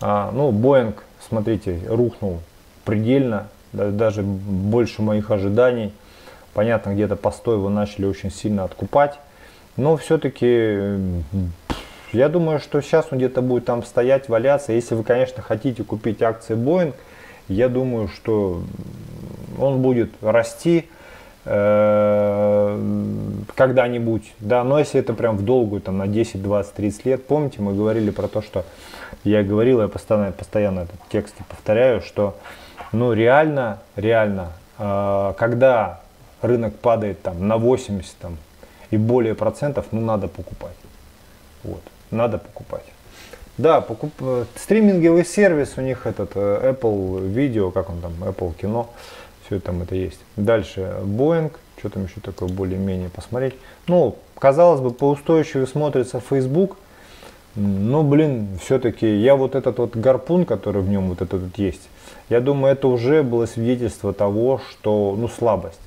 А, 0.00 0.30
ну, 0.32 0.50
Boeing, 0.50 0.94
смотрите, 1.28 1.78
рухнул 1.86 2.40
предельно, 2.86 3.48
даже 3.74 4.22
больше 4.22 5.02
моих 5.02 5.30
ожиданий. 5.30 5.92
Понятно, 6.54 6.94
где-то 6.94 7.16
постой 7.16 7.56
его 7.56 7.68
начали 7.68 8.06
очень 8.06 8.30
сильно 8.30 8.64
откупать. 8.64 9.18
Но 9.76 9.98
все-таки 9.98 11.12
я 12.12 12.30
думаю, 12.30 12.60
что 12.60 12.80
сейчас 12.80 13.08
он 13.10 13.18
где-то 13.18 13.42
будет 13.42 13.66
там 13.66 13.84
стоять, 13.84 14.30
валяться. 14.30 14.72
Если 14.72 14.94
вы, 14.94 15.04
конечно, 15.04 15.42
хотите 15.42 15.84
купить 15.84 16.22
акции 16.22 16.56
Boeing, 16.56 16.94
я 17.48 17.68
думаю, 17.68 18.08
что 18.08 18.62
он 19.58 19.82
будет 19.82 20.12
расти 20.22 20.88
Э, 21.44 21.89
когда-нибудь, 23.60 24.32
да, 24.38 24.64
но 24.64 24.78
если 24.78 25.00
это 25.00 25.12
прям 25.12 25.36
в 25.36 25.44
долгую, 25.44 25.82
там, 25.82 25.98
на 25.98 26.06
10, 26.06 26.42
20, 26.42 26.72
30 26.72 27.04
лет, 27.04 27.26
помните, 27.26 27.60
мы 27.60 27.74
говорили 27.74 28.08
про 28.08 28.26
то, 28.26 28.40
что 28.40 28.64
я 29.22 29.42
говорил, 29.42 29.82
я 29.82 29.88
постоянно, 29.88 30.32
постоянно 30.32 30.80
этот 30.80 30.98
текст 31.12 31.34
повторяю, 31.46 32.00
что, 32.00 32.38
ну, 32.92 33.12
реально, 33.12 33.80
реально, 33.96 34.52
э, 34.78 35.34
когда 35.36 36.00
рынок 36.40 36.74
падает 36.76 37.20
там 37.20 37.46
на 37.46 37.58
80 37.58 38.16
там, 38.18 38.38
и 38.90 38.96
более 38.96 39.34
процентов, 39.34 39.84
ну, 39.90 40.00
надо 40.00 40.28
покупать. 40.28 40.76
Вот, 41.62 41.82
надо 42.10 42.38
покупать. 42.38 42.86
Да, 43.58 43.82
покуп... 43.82 44.14
Э, 44.20 44.46
стриминговый 44.56 45.26
сервис 45.26 45.74
у 45.76 45.82
них 45.82 46.06
этот 46.06 46.34
Apple 46.34 47.28
видео, 47.28 47.70
как 47.72 47.90
он 47.90 48.00
там, 48.00 48.14
Apple 48.24 48.54
кино, 48.58 48.88
все 49.44 49.60
там 49.60 49.82
это 49.82 49.96
есть. 49.96 50.20
Дальше 50.36 50.94
Boeing, 51.02 51.52
что 51.80 51.88
там 51.88 52.04
еще 52.04 52.20
такое 52.20 52.48
более-менее 52.48 53.08
посмотреть. 53.08 53.54
Ну, 53.86 54.16
казалось 54.38 54.80
бы, 54.80 54.90
поустойчивее 54.90 55.66
смотрится 55.66 56.20
Facebook, 56.20 56.76
но, 57.56 58.02
блин, 58.04 58.58
все-таки 58.62 59.16
я 59.16 59.34
вот 59.34 59.54
этот 59.54 59.78
вот 59.78 59.96
гарпун, 59.96 60.44
который 60.44 60.82
в 60.82 60.88
нем 60.88 61.08
вот 61.08 61.22
этот 61.22 61.42
вот 61.42 61.58
есть, 61.58 61.88
я 62.28 62.40
думаю, 62.40 62.72
это 62.72 62.86
уже 62.86 63.22
было 63.22 63.46
свидетельство 63.46 64.12
того, 64.12 64.60
что, 64.70 65.16
ну, 65.18 65.26
слабость. 65.26 65.80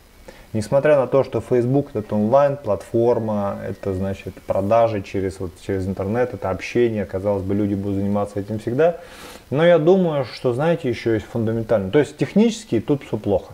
Несмотря 0.51 0.97
на 0.97 1.07
то, 1.07 1.23
что 1.23 1.41
Facebook 1.41 1.87
это 1.95 2.13
онлайн-платформа, 2.13 3.57
это 3.67 3.93
значит 3.93 4.35
продажи 4.45 5.01
через, 5.01 5.39
вот, 5.39 5.51
через 5.65 5.87
интернет, 5.87 6.33
это 6.33 6.51
общение, 6.51 7.05
казалось 7.05 7.43
бы, 7.43 7.55
люди 7.55 7.73
будут 7.73 7.97
заниматься 7.97 8.39
этим 8.39 8.59
всегда. 8.59 8.97
Но 9.49 9.65
я 9.65 9.79
думаю, 9.79 10.25
что, 10.25 10.53
знаете, 10.53 10.89
еще 10.89 11.13
есть 11.13 11.25
фундаментально. 11.25 11.89
То 11.89 11.99
есть 11.99 12.17
технически 12.17 12.79
тут 12.79 13.03
все 13.03 13.17
плохо. 13.17 13.53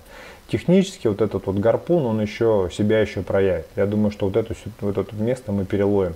Технически 0.52 1.08
вот 1.08 1.22
этот 1.22 1.46
вот 1.46 1.58
гарпун, 1.58 2.06
он 2.06 2.22
еще 2.22 2.70
себя 2.72 3.00
еще 3.00 3.22
проявит. 3.22 3.68
Я 3.76 3.86
думаю, 3.86 4.12
что 4.12 4.26
вот 4.26 4.36
это, 4.36 4.56
вот 4.82 4.98
это 4.98 5.16
место 5.16 5.52
мы 5.52 5.66
переловим. 5.66 6.16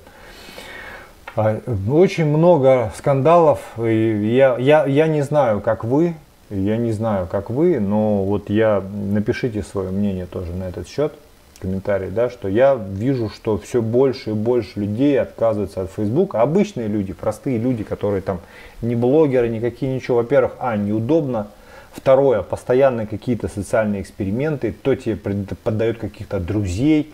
А, 1.35 1.59
очень 1.89 2.25
много 2.25 2.91
скандалов. 2.97 3.59
И 3.77 4.33
я, 4.35 4.57
я, 4.57 4.85
я 4.85 5.07
не 5.07 5.21
знаю, 5.21 5.61
как 5.61 5.83
вы, 5.83 6.15
я 6.49 6.77
не 6.77 6.91
знаю, 6.91 7.27
как 7.27 7.49
вы, 7.49 7.79
но 7.79 8.23
вот 8.23 8.49
я 8.49 8.81
напишите 8.81 9.63
свое 9.63 9.89
мнение 9.89 10.25
тоже 10.25 10.51
на 10.51 10.65
этот 10.65 10.87
счет, 10.87 11.13
комментарий, 11.59 12.09
да, 12.09 12.29
что 12.29 12.47
я 12.47 12.75
вижу, 12.75 13.29
что 13.29 13.57
все 13.57 13.81
больше 13.81 14.31
и 14.31 14.33
больше 14.33 14.79
людей 14.79 15.19
отказываются 15.19 15.81
от 15.81 15.91
Facebook. 15.91 16.35
Обычные 16.35 16.87
люди, 16.87 17.13
простые 17.13 17.57
люди, 17.57 17.83
которые 17.83 18.21
там 18.21 18.39
не 18.81 18.95
блогеры, 18.95 19.49
никакие, 19.49 19.93
ничего. 19.93 20.17
Во-первых, 20.17 20.53
а, 20.59 20.75
неудобно. 20.75 21.47
Второе, 21.93 22.41
постоянно 22.41 23.05
какие-то 23.05 23.47
социальные 23.47 24.01
эксперименты, 24.01 24.73
то 24.73 24.95
тебе 24.95 25.15
поддают 25.15 25.99
каких-то 25.99 26.39
друзей, 26.39 27.13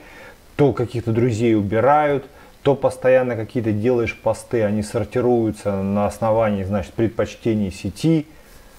то 0.55 0.73
каких-то 0.73 1.11
друзей 1.11 1.55
убирают, 1.55 2.25
то 2.63 2.75
постоянно 2.75 3.35
какие-то 3.35 3.71
делаешь 3.71 4.17
посты, 4.17 4.63
они 4.63 4.83
сортируются 4.83 5.81
на 5.81 6.05
основании, 6.05 6.63
значит, 6.63 6.93
предпочтений 6.93 7.71
сети, 7.71 8.25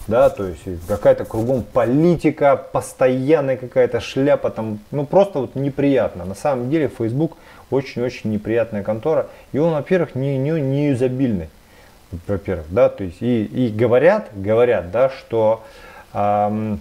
да, 0.06 0.30
то 0.30 0.46
есть 0.46 0.62
какая-то 0.88 1.24
кругом 1.24 1.62
политика, 1.62 2.56
постоянная 2.56 3.56
какая-то 3.56 4.00
шляпа, 4.00 4.50
там, 4.50 4.80
ну 4.90 5.06
просто 5.06 5.40
вот 5.40 5.54
неприятно. 5.54 6.24
На 6.24 6.34
самом 6.34 6.70
деле 6.70 6.88
Facebook 6.88 7.36
очень-очень 7.70 8.30
неприятная 8.30 8.82
контора, 8.82 9.28
и 9.52 9.58
он, 9.58 9.72
во-первых, 9.72 10.14
не, 10.14 10.36
не, 10.38 10.50
не 10.60 10.88
юзабильный, 10.88 11.48
во-первых, 12.26 12.66
да, 12.70 12.88
то 12.88 13.04
есть 13.04 13.18
и, 13.20 13.44
и 13.44 13.68
говорят, 13.68 14.30
говорят, 14.34 14.90
да, 14.90 15.10
что, 15.10 15.62
ну, 16.12 16.78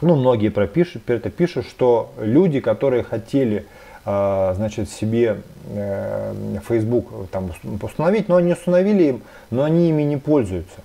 многие 0.00 0.48
пропишут, 0.48 1.08
это 1.10 1.30
пишут, 1.30 1.66
что 1.66 2.12
люди, 2.18 2.60
которые 2.60 3.02
хотели 3.02 3.66
э, 4.04 4.52
значит, 4.56 4.88
себе 4.90 5.42
э, 5.68 6.58
Facebook 6.66 7.28
там 7.30 7.50
установить, 7.82 8.28
но 8.28 8.36
они 8.36 8.52
установили 8.52 9.02
им, 9.04 9.22
но 9.50 9.64
они 9.64 9.88
ими 9.88 10.02
не 10.02 10.16
пользуются. 10.16 10.80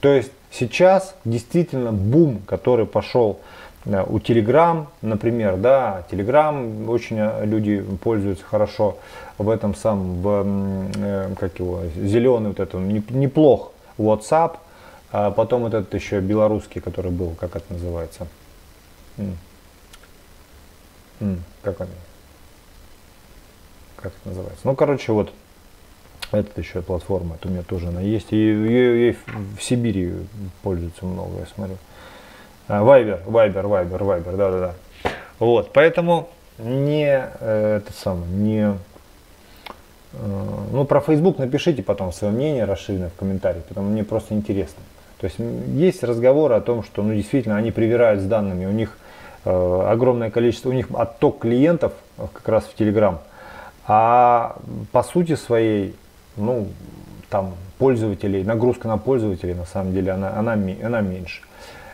То 0.00 0.08
есть 0.08 0.30
Сейчас 0.56 1.16
действительно 1.24 1.90
бум, 1.90 2.40
который 2.46 2.86
пошел 2.86 3.40
э, 3.86 4.04
у 4.06 4.18
Telegram, 4.18 4.86
например, 5.02 5.56
да, 5.56 6.04
Telegram 6.08 6.88
очень 6.88 7.16
э, 7.18 7.44
люди 7.44 7.84
пользуются 8.04 8.44
хорошо 8.44 8.98
в 9.36 9.50
этом 9.50 9.74
самом, 9.74 10.22
в, 10.22 11.34
как 11.34 11.58
его, 11.58 11.80
зеленый 11.96 12.50
вот 12.50 12.60
это, 12.60 12.78
неплох 12.78 13.72
WhatsApp, 13.98 14.58
а 15.16 15.30
потом 15.30 15.64
этот 15.64 15.94
еще 15.94 16.18
белорусский, 16.18 16.80
который 16.80 17.12
был, 17.12 17.36
как 17.38 17.54
это 17.54 17.72
называется, 17.72 18.26
М. 19.16 19.38
М. 21.20 21.44
как 21.62 21.80
он, 21.82 21.86
как 23.94 24.06
это 24.06 24.28
называется, 24.28 24.60
ну, 24.64 24.74
короче, 24.74 25.12
вот, 25.12 25.32
это 26.32 26.60
еще 26.60 26.82
платформа, 26.82 27.36
это 27.36 27.46
у 27.46 27.52
меня 27.52 27.62
тоже 27.62 27.86
она 27.88 28.00
есть. 28.00 28.32
И 28.32 28.36
ее 28.36 29.16
в 29.56 29.62
Сибири 29.62 30.14
пользуется 30.62 31.06
много, 31.06 31.38
я 31.38 31.46
смотрю. 31.46 31.76
Вайбер, 32.66 33.22
Вайбер, 33.24 33.68
Вайбер, 33.68 34.02
Вайбер, 34.02 34.36
да-да-да. 34.36 34.74
Вот, 35.38 35.72
поэтому 35.72 36.28
не 36.58 37.06
э, 37.38 37.76
это 37.76 37.92
самое, 37.92 38.26
не 38.32 38.78
э, 40.12 40.48
ну, 40.72 40.84
про 40.84 41.00
Facebook 41.00 41.38
напишите 41.38 41.84
потом 41.84 42.12
свое 42.12 42.34
мнение 42.34 42.64
расширенное 42.64 43.10
в 43.10 43.14
комментариях, 43.14 43.64
потому 43.66 43.90
мне 43.90 44.02
просто 44.02 44.34
интересно. 44.34 44.82
То 45.20 45.26
есть 45.26 45.36
есть 45.74 46.02
разговоры 46.02 46.54
о 46.54 46.60
том, 46.60 46.82
что 46.82 47.02
ну, 47.02 47.14
действительно 47.14 47.56
они 47.56 47.70
привирают 47.70 48.20
с 48.20 48.24
данными, 48.24 48.66
у 48.66 48.72
них 48.72 48.96
э, 49.44 49.82
огромное 49.88 50.30
количество, 50.30 50.70
у 50.70 50.72
них 50.72 50.88
отток 50.92 51.40
клиентов 51.40 51.92
как 52.16 52.48
раз 52.48 52.64
в 52.64 52.78
Telegram, 52.78 53.18
а 53.86 54.56
по 54.92 55.02
сути 55.02 55.36
своей 55.36 55.94
ну, 56.36 56.68
там, 57.30 57.54
пользователей, 57.78 58.44
нагрузка 58.44 58.88
на 58.88 58.98
пользователей, 58.98 59.54
на 59.54 59.66
самом 59.66 59.92
деле, 59.92 60.12
она, 60.12 60.36
она, 60.36 60.52
она 60.52 61.00
меньше. 61.00 61.42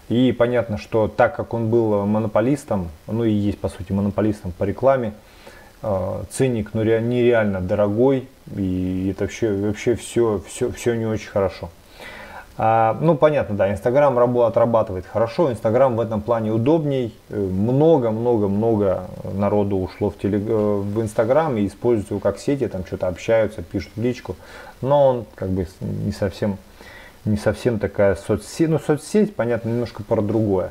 И 0.08 0.32
понятно, 0.32 0.76
что 0.76 1.08
так 1.08 1.36
как 1.36 1.54
он 1.54 1.70
был 1.70 2.04
монополистом, 2.04 2.88
ну 3.06 3.24
и 3.24 3.30
есть, 3.30 3.58
по 3.58 3.68
сути, 3.68 3.92
монополистом 3.92 4.52
по 4.52 4.64
рекламе, 4.64 5.14
э, 5.82 6.22
ценник 6.30 6.70
ну, 6.74 6.82
нереально 6.82 7.60
дорогой, 7.60 8.28
и 8.56 9.10
это 9.12 9.24
вообще, 9.24 9.52
вообще 9.52 9.94
все, 9.94 10.42
все, 10.46 10.70
все 10.72 10.94
не 10.94 11.06
очень 11.06 11.28
хорошо. 11.28 11.70
А, 12.62 12.98
ну, 13.00 13.16
понятно, 13.16 13.56
да, 13.56 13.72
Инстаграм 13.72 14.18
отрабатывает 14.40 15.06
хорошо, 15.06 15.50
Инстаграм 15.50 15.96
в 15.96 16.00
этом 16.00 16.20
плане 16.20 16.52
удобней. 16.52 17.14
Много-много-много 17.30 19.04
народу 19.32 19.78
ушло 19.78 20.10
в, 20.10 20.18
телег... 20.18 20.42
Э, 20.46 20.76
в 20.76 21.00
Инстаграм 21.00 21.56
и 21.56 21.66
используют 21.66 22.10
его 22.10 22.20
как 22.20 22.38
сети, 22.38 22.68
там 22.68 22.84
что-то 22.84 23.08
общаются, 23.08 23.62
пишут 23.62 23.92
в 23.96 24.02
личку. 24.02 24.36
Но 24.82 25.06
он 25.06 25.24
как 25.36 25.48
бы 25.48 25.66
не 25.80 26.12
совсем 26.12 26.58
не 27.24 27.38
совсем 27.38 27.78
такая 27.78 28.14
соцсеть. 28.14 28.68
Ну, 28.68 28.78
соцсеть, 28.78 29.34
понятно, 29.34 29.70
немножко 29.70 30.02
про 30.02 30.20
другое. 30.20 30.70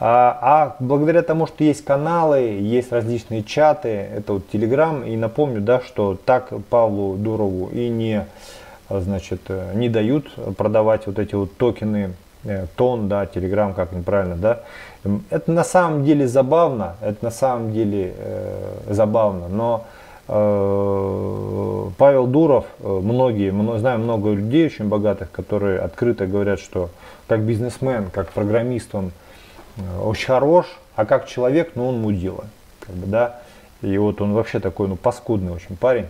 А, 0.00 0.38
а 0.42 0.76
благодаря 0.80 1.22
тому, 1.22 1.46
что 1.46 1.62
есть 1.62 1.84
каналы, 1.84 2.40
есть 2.40 2.90
различные 2.90 3.44
чаты, 3.44 3.88
это 3.88 4.32
вот 4.32 4.48
Телеграм, 4.50 5.04
и 5.04 5.16
напомню, 5.16 5.60
да, 5.60 5.80
что 5.80 6.18
так 6.24 6.52
Павлу 6.68 7.14
Дурову 7.14 7.68
и 7.68 7.88
не, 7.88 8.26
значит, 8.88 9.40
не 9.74 9.88
дают 9.88 10.32
продавать 10.56 11.06
вот 11.06 11.18
эти 11.18 11.34
вот 11.34 11.56
токены, 11.56 12.14
э, 12.44 12.66
тон, 12.76 13.08
да, 13.08 13.26
Телеграм, 13.26 13.74
как 13.74 13.92
неправильно, 13.92 14.36
да. 14.36 14.60
Это 15.30 15.52
на 15.52 15.64
самом 15.64 16.04
деле 16.04 16.26
забавно, 16.26 16.96
это 17.00 17.24
на 17.24 17.30
самом 17.30 17.72
деле 17.72 18.14
э, 18.16 18.82
забавно, 18.88 19.48
но 19.48 19.86
э, 20.28 21.90
Павел 21.98 22.26
Дуров, 22.26 22.66
э, 22.80 22.88
многие, 22.88 23.78
знаю 23.78 23.98
много 24.00 24.32
людей 24.32 24.66
очень 24.66 24.88
богатых, 24.88 25.30
которые 25.30 25.80
открыто 25.80 26.26
говорят, 26.26 26.60
что 26.60 26.90
как 27.28 27.40
бизнесмен, 27.40 28.10
как 28.12 28.30
программист 28.30 28.94
он 28.94 29.12
Э, 29.76 30.00
очень 30.00 30.26
хорош, 30.26 30.66
а 30.94 31.04
как 31.04 31.26
человек, 31.26 31.72
ну 31.74 31.88
он 31.88 32.00
мудила. 32.00 32.44
Как 32.80 32.94
бы, 32.94 33.06
да? 33.06 33.40
И 33.82 33.96
вот 33.98 34.20
он 34.20 34.32
вообще 34.32 34.58
такой, 34.60 34.88
ну, 34.88 34.96
паскудный 34.96 35.52
очень 35.52 35.76
парень. 35.76 36.06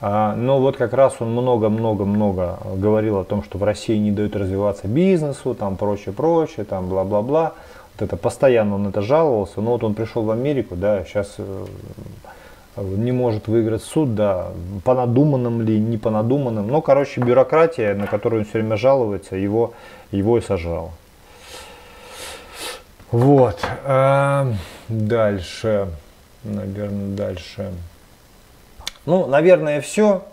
А, 0.00 0.34
но 0.34 0.60
вот 0.60 0.76
как 0.76 0.92
раз 0.92 1.16
он 1.20 1.32
много-много-много 1.32 2.58
говорил 2.74 3.18
о 3.18 3.24
том, 3.24 3.42
что 3.42 3.58
в 3.58 3.64
России 3.64 3.96
не 3.96 4.10
дают 4.10 4.36
развиваться 4.36 4.88
бизнесу, 4.88 5.54
там 5.54 5.76
прочее-прочее, 5.76 6.64
там 6.64 6.88
бла-бла-бла. 6.88 7.54
Вот 7.94 8.06
это 8.06 8.16
постоянно 8.16 8.74
он 8.74 8.88
это 8.88 9.00
жаловался. 9.00 9.60
Но 9.60 9.72
вот 9.72 9.84
он 9.84 9.94
пришел 9.94 10.22
в 10.22 10.30
Америку, 10.30 10.76
да, 10.76 11.02
сейчас 11.04 11.36
э, 11.38 11.66
не 12.76 13.12
может 13.12 13.48
выиграть 13.48 13.82
суд, 13.82 14.14
да, 14.14 14.48
по 14.84 14.94
надуманным 14.94 15.62
ли, 15.62 15.78
не 15.78 15.96
по 15.96 16.10
надуманным. 16.10 16.68
Но, 16.68 16.82
короче, 16.82 17.22
бюрократия, 17.22 17.94
на 17.94 18.06
которую 18.06 18.40
он 18.40 18.46
все 18.46 18.58
время 18.58 18.76
жалуется, 18.76 19.36
его, 19.36 19.72
его 20.10 20.36
и 20.36 20.42
сожрала. 20.42 20.90
Вот. 23.10 23.64
А, 23.84 24.52
дальше. 24.88 25.88
Наверное, 26.44 27.16
дальше. 27.16 27.72
Ну, 29.06 29.26
наверное, 29.26 29.80
все. 29.80 30.24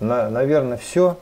На, 0.00 0.30
наверное, 0.30 0.76
все. 0.76 1.18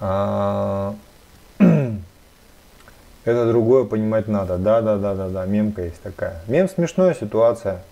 А, 0.00 0.94
это 1.58 3.48
другое 3.48 3.84
понимать 3.84 4.28
надо. 4.28 4.58
Да, 4.58 4.82
да, 4.82 4.96
да, 4.96 5.14
да, 5.14 5.28
да. 5.28 5.46
Мемка 5.46 5.82
есть 5.82 6.02
такая. 6.02 6.40
Мем 6.48 6.68
смешная 6.68 7.14
ситуация. 7.14 7.82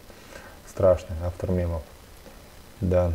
Страшная. 0.69 1.17
Автор 1.25 1.51
мемов. 1.51 1.83
Да. 2.81 3.13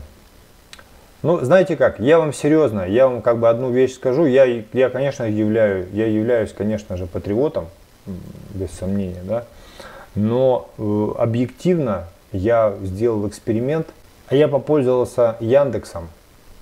Ну, 1.22 1.40
знаете 1.44 1.76
как, 1.76 2.00
я 2.00 2.20
вам 2.20 2.34
серьезно, 2.34 2.88
я 2.88 3.08
вам 3.08 3.24
как 3.24 3.40
бы 3.40 3.50
одну 3.50 3.72
вещь 3.72 3.96
скажу. 3.96 4.26
Я, 4.26 4.46
я 4.46 4.90
конечно, 4.90 5.24
являю, 5.24 5.88
я 5.92 6.06
являюсь, 6.06 6.54
конечно 6.54 6.98
же, 6.98 7.08
патриотом 7.08 7.68
без 8.54 8.70
сомнения, 8.72 9.24
да. 9.24 9.46
Но 10.14 10.70
э, 10.78 11.08
объективно 11.18 12.06
я 12.32 12.76
сделал 12.84 13.28
эксперимент, 13.28 13.88
а 14.28 14.36
я 14.36 14.48
попользовался 14.48 15.38
Яндексом, 15.40 16.10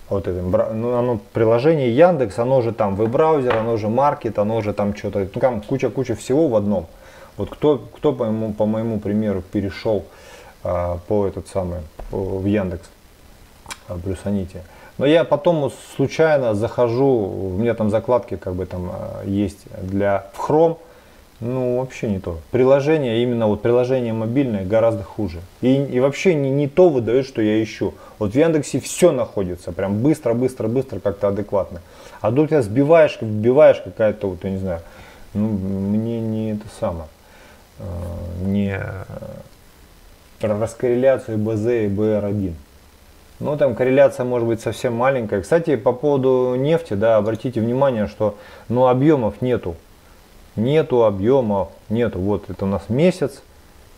вот 0.09 0.28
этим, 0.28 0.51
ну, 0.51 0.95
оно 0.95 1.20
приложение 1.34 1.95
Яндекс, 1.95 2.39
оно 2.39 2.61
же 2.61 2.72
там 2.72 2.95
веб-браузер, 2.95 3.55
оно 3.55 3.78
же 3.78 3.88
маркет, 3.88 4.38
оно 4.38 4.61
же 4.61 4.74
там 4.74 4.95
что-то, 4.95 5.28
ну, 5.34 5.41
там 5.41 5.61
куча-куча 5.61 6.16
всего 6.16 6.47
в 6.47 6.55
одном. 6.55 6.88
Вот 7.38 7.49
кто, 7.49 7.78
кто 7.78 8.14
по, 8.14 8.26
моему, 8.26 8.53
по 8.53 8.66
моему 8.66 8.99
примеру 8.99 9.41
перешел 9.41 10.05
а, 10.64 10.99
по 11.07 11.26
этот 11.26 11.47
самый, 11.47 11.80
по, 12.11 12.18
в 12.18 12.45
Яндекс, 12.45 12.89
а, 13.88 13.97
плюсаните. 13.97 14.64
Но 14.97 15.05
я 15.05 15.24
потом 15.24 15.72
случайно 15.95 16.53
захожу, 16.53 17.07
у 17.07 17.57
меня 17.57 17.74
там 17.74 17.89
закладки 17.89 18.36
как 18.36 18.53
бы 18.53 18.66
там 18.66 18.91
а, 18.91 19.24
есть 19.26 19.66
для 19.82 20.28
в 20.34 20.47
Chrome, 20.47 20.78
ну, 21.39 21.79
вообще 21.79 22.09
не 22.09 22.19
то. 22.19 22.39
Приложение, 22.51 23.21
именно 23.21 23.47
вот 23.47 23.61
приложение 23.61 24.13
мобильное 24.13 24.65
гораздо 24.65 25.03
хуже. 25.03 25.41
И, 25.61 25.73
и 25.73 25.99
вообще 25.99 26.36
не, 26.36 26.49
не 26.49 26.67
то 26.67 26.89
выдает, 26.89 27.25
что 27.25 27.41
я 27.41 27.61
ищу. 27.61 27.93
Вот 28.19 28.31
в 28.31 28.36
Яндексе 28.36 28.79
все 28.79 29.11
находится, 29.11 29.71
прям 29.71 30.01
быстро, 30.01 30.34
быстро, 30.34 30.67
быстро, 30.67 30.99
как-то 30.99 31.27
адекватно. 31.29 31.81
А 32.21 32.31
тут 32.31 32.49
тебя 32.49 32.61
сбиваешь, 32.61 33.17
вбиваешь 33.19 33.81
какая-то, 33.84 34.29
вот, 34.29 34.43
я 34.43 34.51
не 34.51 34.57
знаю, 34.57 34.81
ну, 35.34 35.49
мне 35.49 36.21
не 36.21 36.53
это 36.53 36.65
самое, 36.79 37.07
э, 37.79 37.84
не 38.45 38.79
про 40.39 40.57
раскорреляцию 40.57 41.38
БЗ 41.38 41.65
и 41.65 41.88
БР1. 41.88 42.53
Ну, 43.39 43.57
там 43.57 43.75
корреляция 43.75 44.25
может 44.25 44.47
быть 44.47 44.61
совсем 44.61 44.93
маленькая. 44.93 45.41
Кстати, 45.41 45.75
по 45.75 45.91
поводу 45.91 46.55
нефти, 46.55 46.93
да, 46.93 47.17
обратите 47.17 47.59
внимание, 47.59 48.07
что, 48.07 48.38
ну, 48.69 48.88
объемов 48.88 49.41
нету 49.41 49.75
нету 50.55 51.03
объема, 51.03 51.69
нету. 51.89 52.19
Вот 52.19 52.49
это 52.49 52.65
у 52.65 52.67
нас 52.67 52.83
месяц. 52.89 53.41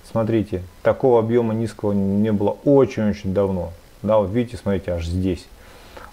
Смотрите, 0.10 0.62
такого 0.84 1.20
объема 1.20 1.54
низкого 1.54 1.92
не 1.92 2.32
было 2.32 2.58
очень-очень 2.64 3.34
давно. 3.34 3.72
Да, 4.02 4.18
вот 4.20 4.30
видите, 4.30 4.58
смотрите, 4.58 4.92
аж 4.92 5.06
здесь. 5.06 5.46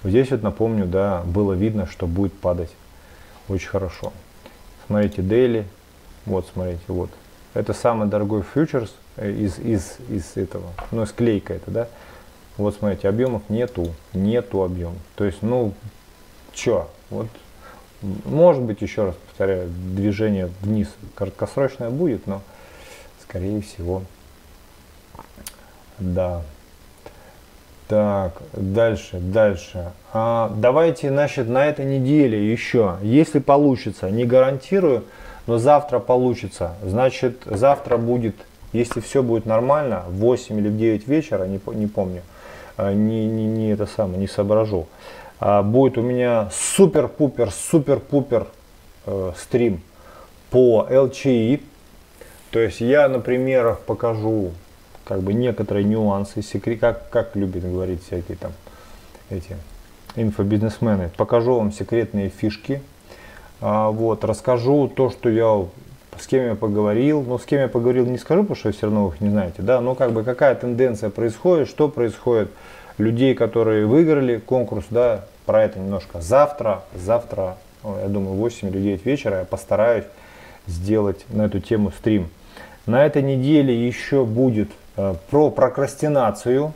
Вот 0.02 0.10
здесь 0.10 0.30
вот 0.30 0.42
напомню, 0.42 0.86
да, 0.86 1.22
было 1.24 1.52
видно, 1.52 1.86
что 1.86 2.06
будет 2.06 2.32
падать. 2.32 2.70
Очень 3.48 3.68
хорошо. 3.68 4.12
Смотрите, 4.86 5.22
дейли. 5.22 5.66
Вот, 6.24 6.48
смотрите, 6.52 6.82
вот. 6.88 7.10
Это 7.54 7.74
самый 7.74 8.08
дорогой 8.08 8.42
фьючерс 8.42 8.94
э, 9.16 9.30
из, 9.30 9.58
из, 9.58 9.98
из 10.08 10.36
этого. 10.36 10.68
Ну, 10.90 11.04
склейка 11.04 11.52
это, 11.54 11.70
да. 11.70 11.88
Вот, 12.56 12.74
смотрите, 12.74 13.08
объемов 13.08 13.42
нету. 13.48 13.94
Нету 14.14 14.62
объемов. 14.62 14.98
То 15.16 15.24
есть, 15.24 15.42
ну, 15.42 15.74
чё, 16.54 16.88
вот 17.10 17.28
может 18.24 18.62
быть, 18.62 18.82
еще 18.82 19.04
раз 19.04 19.14
повторяю, 19.42 19.68
движение 19.68 20.50
вниз 20.60 20.88
краткосрочное 21.16 21.90
будет, 21.90 22.26
но 22.26 22.42
скорее 23.22 23.60
всего, 23.60 24.02
да. 25.98 26.42
Так, 27.88 28.40
дальше, 28.52 29.18
дальше. 29.18 29.92
А, 30.12 30.52
давайте, 30.56 31.10
значит, 31.10 31.48
на 31.48 31.66
этой 31.66 31.84
неделе 31.84 32.50
еще, 32.50 32.96
если 33.02 33.40
получится, 33.40 34.10
не 34.10 34.24
гарантирую, 34.24 35.04
но 35.46 35.58
завтра 35.58 35.98
получится. 35.98 36.74
Значит, 36.82 37.42
завтра 37.44 37.96
будет, 37.96 38.36
если 38.72 39.00
все 39.00 39.22
будет 39.22 39.44
нормально, 39.44 40.04
в 40.08 40.18
8 40.18 40.58
или 40.58 40.68
в 40.68 40.78
9 40.78 41.08
вечера, 41.08 41.44
не, 41.44 41.60
не 41.74 41.86
помню, 41.88 42.22
а, 42.76 42.94
не, 42.94 43.26
не, 43.26 43.44
не 43.44 43.72
это 43.72 43.86
самое, 43.86 44.18
не 44.18 44.28
соображу. 44.28 44.86
А, 45.40 45.62
будет 45.62 45.98
у 45.98 46.02
меня 46.02 46.48
супер-пупер, 46.52 47.50
супер-пупер 47.50 48.46
э, 49.06 49.32
стрим 49.36 49.80
по 50.50 50.86
LCI. 50.90 51.62
То 52.50 52.60
есть 52.60 52.80
я 52.80 53.08
на 53.08 53.20
примерах 53.20 53.80
покажу 53.80 54.52
как 55.04 55.20
бы 55.20 55.32
некоторые 55.32 55.84
нюансы, 55.84 56.42
секрет, 56.42 56.80
как, 56.80 57.10
как 57.10 57.36
любят 57.36 57.64
говорить 57.64 58.04
всякие 58.04 58.36
там 58.36 58.52
эти 59.30 59.56
инфобизнесмены. 60.16 61.10
Покажу 61.16 61.54
вам 61.54 61.72
секретные 61.72 62.28
фишки. 62.28 62.82
А, 63.60 63.90
вот, 63.90 64.24
расскажу 64.24 64.88
то, 64.88 65.10
что 65.10 65.28
я 65.28 65.66
с 66.18 66.26
кем 66.26 66.46
я 66.46 66.54
поговорил. 66.54 67.22
Но 67.22 67.38
с 67.38 67.44
кем 67.44 67.60
я 67.60 67.68
поговорил 67.68 68.06
не 68.06 68.18
скажу, 68.18 68.42
потому 68.42 68.56
что 68.56 68.72
все 68.72 68.86
равно 68.86 69.08
их 69.08 69.20
не 69.20 69.30
знаете. 69.30 69.62
Да, 69.62 69.80
но 69.80 69.94
как 69.94 70.12
бы 70.12 70.24
какая 70.24 70.54
тенденция 70.54 71.10
происходит, 71.10 71.68
что 71.68 71.88
происходит. 71.88 72.50
Людей, 72.98 73.34
которые 73.34 73.86
выиграли 73.86 74.36
конкурс, 74.36 74.84
да, 74.90 75.24
про 75.46 75.64
это 75.64 75.78
немножко 75.78 76.20
завтра. 76.20 76.82
Завтра, 76.94 77.56
я 77.84 78.08
думаю, 78.08 78.34
8 78.36 78.68
или 78.68 78.78
9 78.78 79.06
вечера 79.06 79.38
я 79.40 79.44
постараюсь 79.44 80.04
сделать 80.66 81.24
на 81.28 81.42
эту 81.42 81.60
тему 81.60 81.92
стрим. 81.92 82.28
На 82.86 83.04
этой 83.06 83.22
неделе 83.22 83.86
еще 83.86 84.24
будет 84.24 84.70
э, 84.96 85.14
про 85.30 85.50
прокрастинацию. 85.50 86.72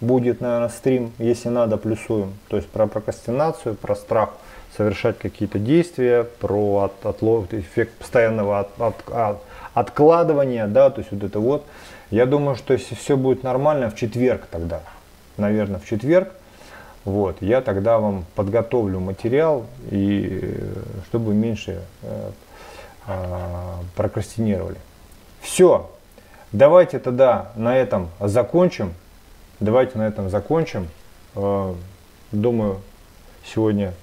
Будет, 0.00 0.40
наверное, 0.40 0.68
стрим, 0.68 1.12
если 1.18 1.48
надо, 1.48 1.76
плюсуем. 1.76 2.34
То 2.48 2.56
есть 2.56 2.68
про 2.68 2.86
прокрастинацию, 2.86 3.76
про 3.76 3.94
страх 3.94 4.30
совершать 4.76 5.18
какие-то 5.18 5.58
действия, 5.58 6.24
про 6.24 6.84
от, 6.84 7.06
отлов, 7.06 7.52
эффект 7.52 7.92
постоянного 7.94 8.60
от, 8.60 8.80
от, 8.80 8.94
от, 9.10 9.42
откладывания, 9.74 10.66
да, 10.66 10.90
то 10.90 11.00
есть 11.00 11.12
вот 11.12 11.22
это 11.22 11.38
вот. 11.38 11.64
Я 12.10 12.26
думаю, 12.26 12.56
что 12.56 12.72
если 12.72 12.94
все 12.94 13.16
будет 13.16 13.42
нормально, 13.42 13.90
в 13.90 13.96
четверг 13.96 14.46
тогда, 14.50 14.80
наверное, 15.36 15.78
в 15.78 15.86
четверг 15.86 16.32
вот, 17.04 17.42
я 17.42 17.60
тогда 17.60 17.98
вам 17.98 18.24
подготовлю 18.36 19.00
материал, 19.00 19.66
и, 19.90 20.54
чтобы 21.08 21.34
меньше 21.34 21.82
э, 22.02 22.30
э, 23.08 23.12
прокрастинировали. 23.96 24.76
Все, 25.40 25.90
давайте 26.52 27.00
тогда 27.00 27.50
на 27.56 27.76
этом 27.76 28.08
закончим. 28.20 28.94
Давайте 29.58 29.98
на 29.98 30.06
этом 30.06 30.30
закончим. 30.30 30.88
Э, 31.34 31.74
думаю, 32.30 32.80
сегодня 33.44 33.94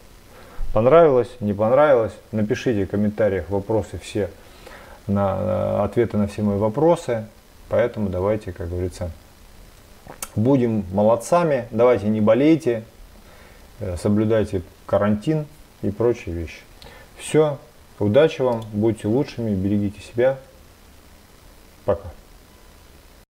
понравилось, 0.73 1.29
не 1.39 1.53
понравилось. 1.53 2.13
Напишите 2.33 2.85
в 2.85 2.89
комментариях 2.89 3.49
вопросы 3.49 3.97
все, 3.97 4.29
на, 5.07 5.37
э, 5.39 5.83
ответы 5.85 6.17
на 6.17 6.27
все 6.27 6.41
мои 6.41 6.57
вопросы. 6.57 7.25
Поэтому 7.69 8.09
давайте, 8.09 8.51
как 8.51 8.67
говорится, 8.67 9.11
будем 10.35 10.85
молодцами, 10.91 11.67
давайте 11.71 12.07
не 12.07 12.21
болейте, 12.21 12.83
э, 13.79 13.97
соблюдайте 13.97 14.61
карантин, 14.85 15.45
и 15.81 15.91
прочие 15.91 16.35
вещи. 16.35 16.59
Все, 17.17 17.57
удачи 17.99 18.41
вам, 18.41 18.63
будьте 18.73 19.07
лучшими, 19.07 19.53
берегите 19.53 20.01
себя. 20.01 20.37
Пока. 21.85 22.09